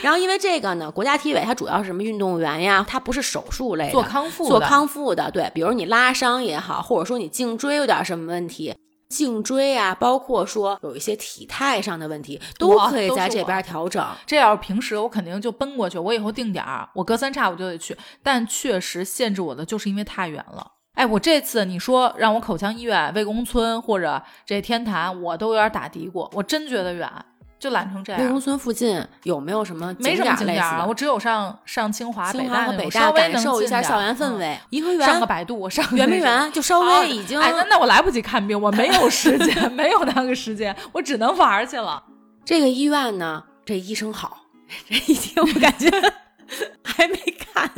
[0.00, 2.84] 然后因为这个呢，国家体委它主要是什么运动员呀？
[2.88, 5.30] 它不是手术类的，做康复做康复的。
[5.30, 8.74] 对，比如你拉伤也好，或者说你颈椎有点什么问题，
[9.08, 14.04] 颈椎啊，包括说有一些体态上的问题，都可以在这边调整。
[14.26, 17.96] 这要是平时，我肯定就奔过去，我以后定点儿，我隔三差五就得去。
[18.22, 20.66] 但确实限制我的，就是因为太远了。
[20.94, 27.10] 哎，我这次你说让我口腔医院、魏公村或者这天坛，我都有点打嘀咕，我真觉得远，
[27.58, 28.20] 就懒成这样。
[28.20, 34.58] 魏公村附近有没有什么没什么景点了，类似的我只有上上清华、清北大那种华和北大稍微能感受一下校园氛嗯围。
[34.68, 42.02] 颐和园、上个百度，上个圆明园就稍微已经哎，那那我来不及看病，我没有时间， 没有那个时间，我只能玩儿去了。
[42.44, 44.42] 这个医院呢，这医生好，
[44.86, 45.88] 这一听我感觉
[46.84, 47.16] 还没
[47.54, 47.70] 看，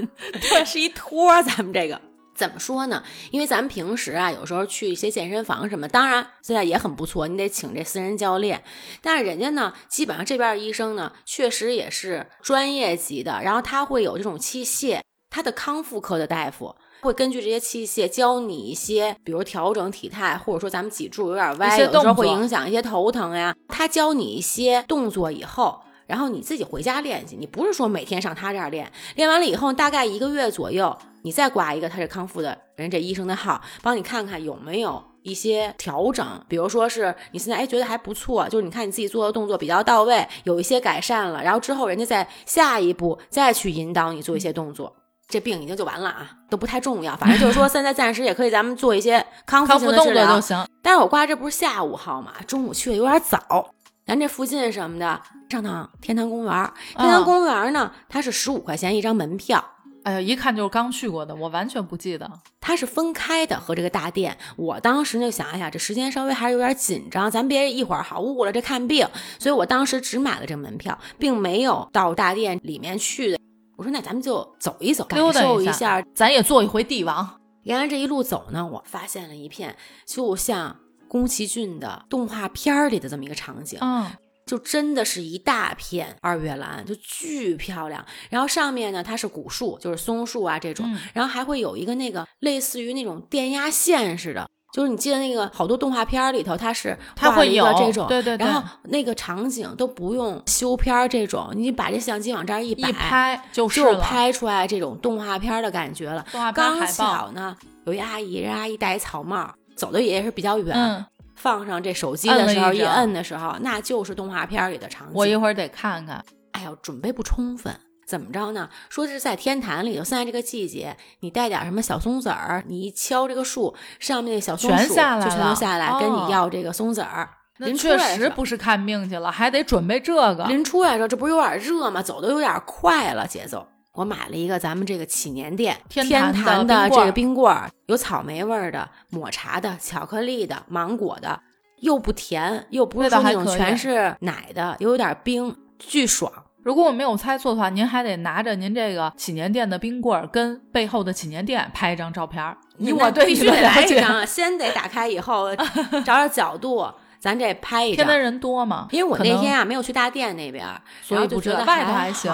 [0.51, 1.41] 对，是一托儿。
[1.41, 2.01] 咱们这个
[2.35, 3.03] 怎么说呢？
[3.31, 8.65] 因为咱们平时啊，有时候去一些健身房什么，当然现在也很不错，你得请这私人教练。
[9.01, 16.75] 但是人家呢，基本上这边的医生呢，确实也是专业级的，然后他会有这种器械，他的康复科的大夫。
[17.03, 23.55] 会根据这些器械教你一些，比如调整体态，或者说咱们脊柱有点歪，有时候会影响一些头疼呀。
[23.69, 27.37] 他教你一些动作以后，然后你自己回家练去。
[27.37, 36.27] 你不是说每天上他这儿练，练完了以后大概一个月左右，你再挂一个他这康复的人这医生的号，帮你看看有没有一些调整。
[36.49, 44.95] 比如说是你现在哎觉得还不错，就是你看你自己做的动作比较到位，有一些改善了，然后之后人家再下一步再去引导你做一些动作。
[45.27, 47.17] 这病已经就完了啊，都不太重要。
[47.17, 50.67] 反正就是说，现在暂时也可以，咱们做一些康复康复动性的治疗作就行。
[50.83, 53.71] 但是我挂这不是下午号嘛，中午去的有点早。
[54.07, 55.19] 咱这附近什么的，
[55.55, 56.73] 上趟天坛公园。
[56.97, 59.65] 天坛嗯公园儿呢，它是十五块钱一张门票，
[60.03, 62.29] 哎呀，一看就是刚去过的，我完全不记得。
[62.61, 64.37] 它是分开的和这个大殿。
[64.57, 69.07] 我当时就想，哎呀，这时间稍微还是有点紧张，咱别一会儿好误了这看病。
[69.39, 73.39] 所以我当时只买了这门票，并没有到大殿里面去的。
[73.77, 77.41] 我说那咱们就走一走，感受一下咱也做一回帝王。
[77.65, 79.75] 沿着这一路走呢，我发现了一片
[80.05, 80.77] 就像
[81.09, 84.07] 宫崎骏的动画片儿里的这么一个场景，嗯，
[84.47, 88.05] 就真的是一大片二月兰，就巨漂亮。
[88.31, 94.49] 然后上面呢，它是古树，就是松树啊这种，嗯然后还会有一个那个类似于那种电压线似的。
[94.73, 104.01] 就是你记得那个好多动画片儿里头，它是它会有个这种，对对对然后那个场景都不用修片儿这种，你把这相机往这儿一摆，一拍就是就。
[104.01, 106.27] 拍出来这种动画片儿的感觉了。
[106.33, 110.75] 动画片刚巧呢，有一阿姨，人阿姨戴一草帽，走的也是比较远。
[110.77, 111.05] 嗯，
[111.45, 115.13] 放上这手机的时候，一一摁的时候，那就是动画片里的场景。
[115.15, 116.25] 我一会儿得看看。
[116.53, 118.71] 哎呦，准备不充分，怎么着呢？
[118.89, 127.29] 说是在天坛里头，现在这个季节，你带点什么小松子儿，你一敲这个树，上面那小松鼠全下来就全都下来，哦跟你要这个松子儿。
[127.59, 130.47] 那确实不是看病去了，还得准备这个。
[130.47, 132.01] 临出来的时候，这不是有点热吗？
[132.03, 133.69] 走的有点快了，节奏。
[133.95, 141.41] 我买了一个咱们这个祈年店天天坛的这个冰棍儿，有草莓味儿的、抹茶的、巧克力的、芒果的，
[141.81, 146.33] 又不甜，又不是那种全是奶的，又有点冰，巨爽。
[146.65, 152.57] 如果我没有猜错的话，您还得拿着您这个祈年店的冰棍儿跟背后的祈年店拍一张照片儿。
[152.79, 155.55] 以那我对必须得来一张啊，先得打开以后
[156.05, 156.85] 找找角度，
[157.25, 158.21] 咱这拍一张天坛。
[158.21, 158.87] 人多吗？
[158.91, 162.31] 因为我那天啊没有去大殿那边儿，所以就不知道外头还还行。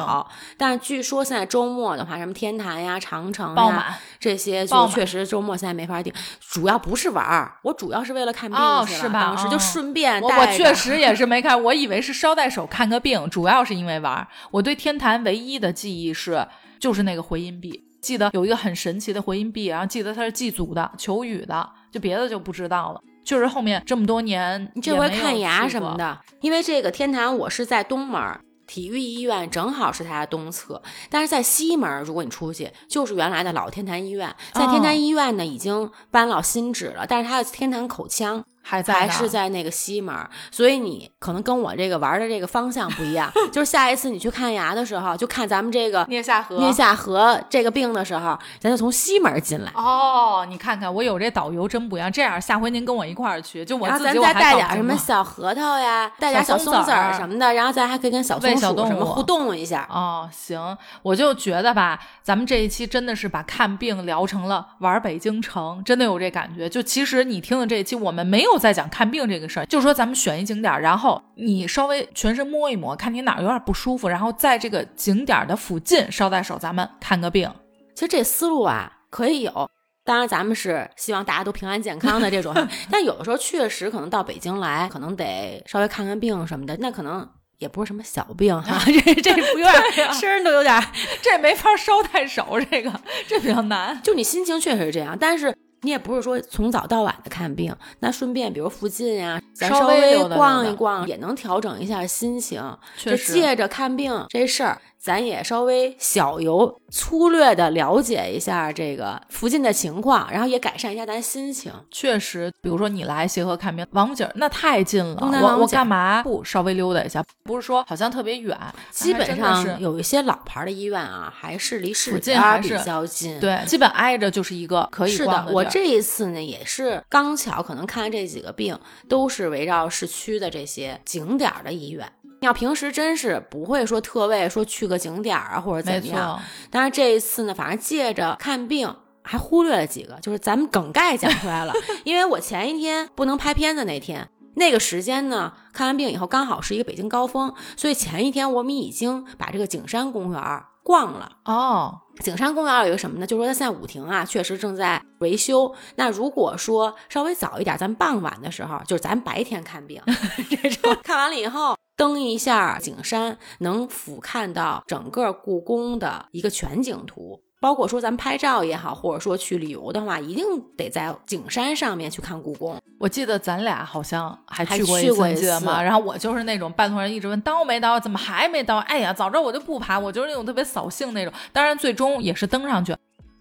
[0.56, 3.94] 但是据说现在周末的话，什么天坛呀、长城呀爆满。
[4.18, 6.12] 这些，就确实周末现在没法定。
[6.40, 14.26] 主要不是玩儿，我主要是为了看病去了哦是吧当时就哦顺便带着我确实也是没看，我以为是捎带手看个病，主要是因为玩儿。
[14.50, 16.44] 我对天坛唯一的记忆是，
[16.80, 23.00] 就是那个回音壁，记得有一个很神奇的回音壁，然后记得它是祭祖的、求雨的，就别的就不知道了。
[23.24, 28.20] 确实后面这么多年，你这回看牙什么，的，因为这个天坛我是在东门。
[28.66, 34.32] 体育医院正好是它的东侧，但是在西门，如果你出去，就是原来的老天坛医院。
[34.52, 40.14] 在天哦坛医院呢，已经搬到新址了，但是它的天坛口腔还在还是在那个西门，
[40.52, 43.28] 所以你可能跟我这个玩的这个方向不一样。
[43.50, 46.56] 就是下一次你去看牙的时候，就看咱们这个颞下颌。
[46.56, 49.72] 颞下颌这个病的时候，咱就从西门进来。
[49.74, 52.12] 哦，你看看我有这导游真不一样。
[52.12, 59.88] 这样下回您跟我一块儿去，就我自己我咱再带还搞不清楚点什么小核桃呀，带点小松子什么的，然后咱还可以跟小松鼠什么互动一下。
[59.90, 66.68] 哦，行，我就觉得吧，咱们这一期真的是把看病聊成了玩北京城，真的有这感觉。
[66.68, 77.50] 就其实你听的这一期，我们没有在讲看病这个事儿，就是说咱们选一景点儿，然后你稍微全身摸一摸，看你哪儿有点不舒服，然后在这个景点儿的附近捎带手，咱们看个病。
[77.94, 79.70] 其实这思路啊可以有，
[80.04, 82.54] 当然咱们是希望大家都平安健康的这种，
[82.90, 87.28] 但有的时候确实可能到北京来，可能得稍微看看病什么的，那可能。
[87.60, 90.82] 也不是什么小病哈， 这这不有对点呀声儿都有点儿，
[91.20, 92.90] 这没法捎带手，这个
[93.28, 94.00] 这比较难。
[94.02, 102.62] 就你心情确实是这样，但是你也不是说从早到晚的看病，那顺便比如附近呀、咱稍稍微逛一逛，也能调整一下心情。
[102.98, 111.72] 就借着看病这事儿，咱也稍微小游、粗略的了解一下这个附近的情况，然后也改善一下咱心情。
[111.90, 117.24] 确实，比如说你来协和看病，王府井那太近了，我我干嘛不稍微溜达一下？
[117.44, 118.56] 不是说好像特别远，
[118.90, 123.40] 基本上有一些老牌的医院啊，还是离市附近边比较近。
[123.40, 128.78] 对，基本挨着就是一个可以是的，逛地儿我这一次呢也是刚巧，可能看这几个病
[129.08, 132.12] 都是围绕市区的这些景点儿的医院。
[132.40, 138.94] 要平时真是不会说特为说去个景点儿啊或者怎么样，但是这一次呢，反正借着看病。
[139.22, 141.74] 还忽略了几个，就是咱们梗概讲出来了。
[142.04, 151.30] 因为我前一天不能拍片子那天，那个时间呢，看完病以后刚好是一个北京高峰，所以前一天我们已经把这个景山公园儿逛了。
[151.44, 153.26] 哦，景山公园有一个什么呢？
[153.26, 155.72] 就是说它现在舞亭啊，确实正在维修。
[155.94, 160.02] 那如果说稍微早一点，咱傍晚的时候，就是咱白天看病，
[160.50, 167.40] 这种看完了以后登一下景山，能俯瞰到整个故宫的一个全景图。
[167.60, 170.44] 包括说咱们拍照也好，或者说去旅游的话，一定
[170.76, 172.80] 得在景山上面去看故宫。
[172.98, 175.82] 我记得咱俩好像还还去过一次，记得吗？
[175.82, 178.78] 然后我就是那种半途人一直问到没到，怎么还没到？
[178.78, 181.32] 哎呀，早知道我就不爬，我就是那种特别扫兴那种。
[181.52, 182.96] 当然，最终也是登上去。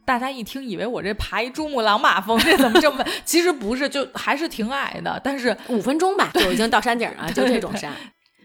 [0.05, 3.05] 大家一听以为我这爬一珠穆朗玛峰，这怎么这么？
[3.23, 5.21] 其实不是，就还是挺矮的。
[5.23, 7.93] 但是五分钟吧，就已经到山顶了，就这种山。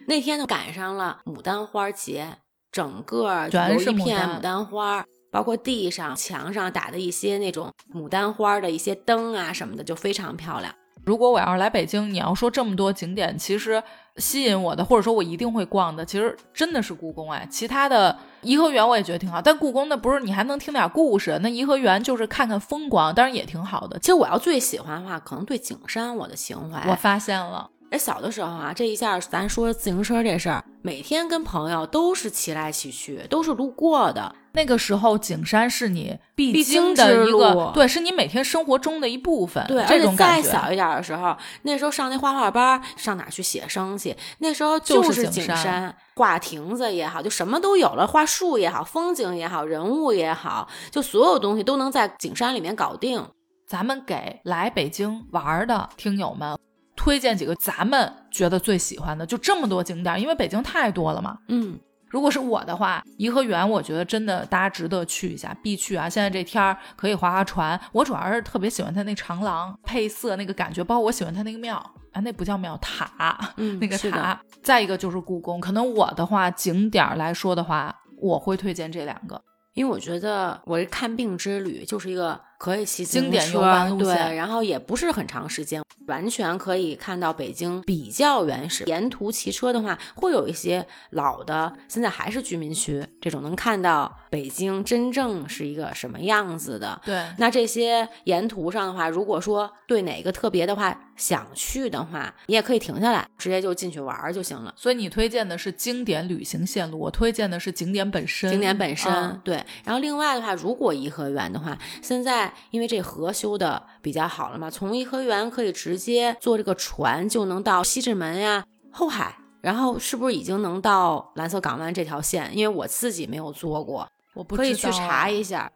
[0.06, 2.36] 那天就，赶上了牡丹花节，
[2.70, 5.04] 整个全有是牡丹花，
[5.34, 10.72] 包括地上、墙上打的一些那种牡丹花的一些灯啊什么的，就非常漂亮。
[11.04, 13.82] 如果我要是来北京，你要说这么多景点，其实
[14.18, 17.44] 吸引我的，或者说我一定会逛的，其实真的是故宫哎。
[17.50, 23.98] 其他的颐和园我也觉得挺好，但故宫那不是你还能听点故事，那颐和园就是看看风光，当然也挺好的。
[23.98, 26.88] 其实我要最喜欢的话，可能对景山我的情怀。
[26.88, 34.34] 我发现了，哎，小的时候啊，这一下咱说自行车这事儿，每天跟朋友都是骑来骑去，都是路过的。
[34.52, 39.66] 那个时候景山是你必必经经的之一个路，对，是你每天生活中的一部分。
[39.66, 40.46] 对，而这且种感觉。
[40.46, 44.14] 再小一点的时候，那时候上那画画班，上哪去写生去？
[44.40, 53.26] 那时候就是是景景山画亭子也好，就什么都有了，画树也好，风景也好，人物也好，就所有东西都能在景山里面搞定。
[53.66, 56.58] 咱们给来北京玩的听友们
[56.96, 61.38] 推荐几个咱们觉得最喜欢的，就这么多景点，因为北京太多了嘛。
[61.48, 61.78] 嗯，
[62.08, 66.08] 如果是我的话，颐和园我觉得真的大家值得去一下，必去啊！
[66.08, 71.76] 现在这天儿可以划划船，我主要是特别喜欢它那长廊配色那个感觉，包括我喜欢它那个庙
[72.12, 74.40] 啊，那不叫庙塔，嗯 那个塔。
[74.62, 79.40] 再一个就是故宫，可能我的话景点儿来说的话，我会推荐这两个。
[79.74, 88.84] 因为我觉得我这看病之旅就是一个可以骑经典游玩路线对，然后也不是很长时间，完全可以看到北京比较原始。
[88.84, 97.00] 沿途骑车的话，会有一些老的，现在还是居民区这种，能看到北京真正是一个什么样子的。
[97.04, 104.72] 对，那这些沿途上的话，如果说对哪个特别的话想去的话，你也可以停下来，直接就进去玩儿就行了。
[104.76, 108.50] 所以你推荐的是经典旅行线路，我推荐的是景点本身。
[108.50, 122.50] 景点本身、嗯对，然后另外的话，如果颐和园的话，现在因为这河修的比较好了嘛，从颐和园可以直接坐这个船就能到西直门呀、后海，然后是不是已经能到蓝色港湾这条线？
[122.56, 125.70] 因为我自己没有坐过，我不可以去查一下。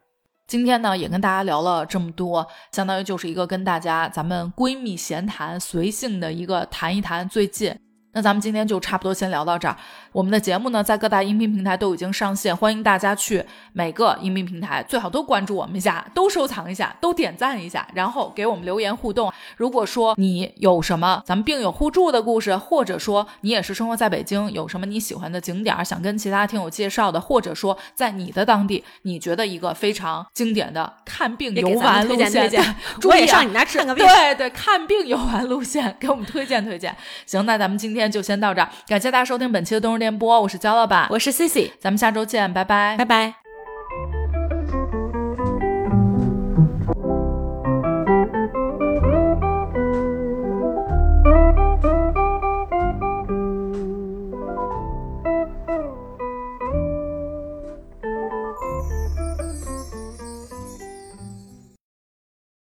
[0.47, 7.77] 今天呢，也跟大家聊了这么多，相当于就是一个跟大家咱们闺蜜闲谈、随性的一个谈一谈最近。
[8.11, 9.75] 那咱们今天就差不多先聊到这儿。
[10.11, 19.31] 我们的节目呢，在各大音频平台都已经上线，欢迎大家去每个音频平台最好都关注我们一下，都收藏一下，都点赞一下，然后给我们留言互动。
[19.57, 32.49] 如果说你有什么咱们病友互助的故事，或者说你也是生活在北京，有什么你喜欢的景点儿想跟其他听友介绍的，或者说在你的当地你觉得一个非常经典的看病游玩路线，
[33.07, 34.03] 我也上你那儿看个病。
[34.09, 36.95] 对对，看病游玩路线，给我们推荐推荐。
[37.27, 42.95] 行，那咱们今天就先到这儿，感谢大家收听本期的冬日电波，我是焦老板，我是 Cici，咱们下周见，拜拜。
[42.95, 43.48] 拜拜。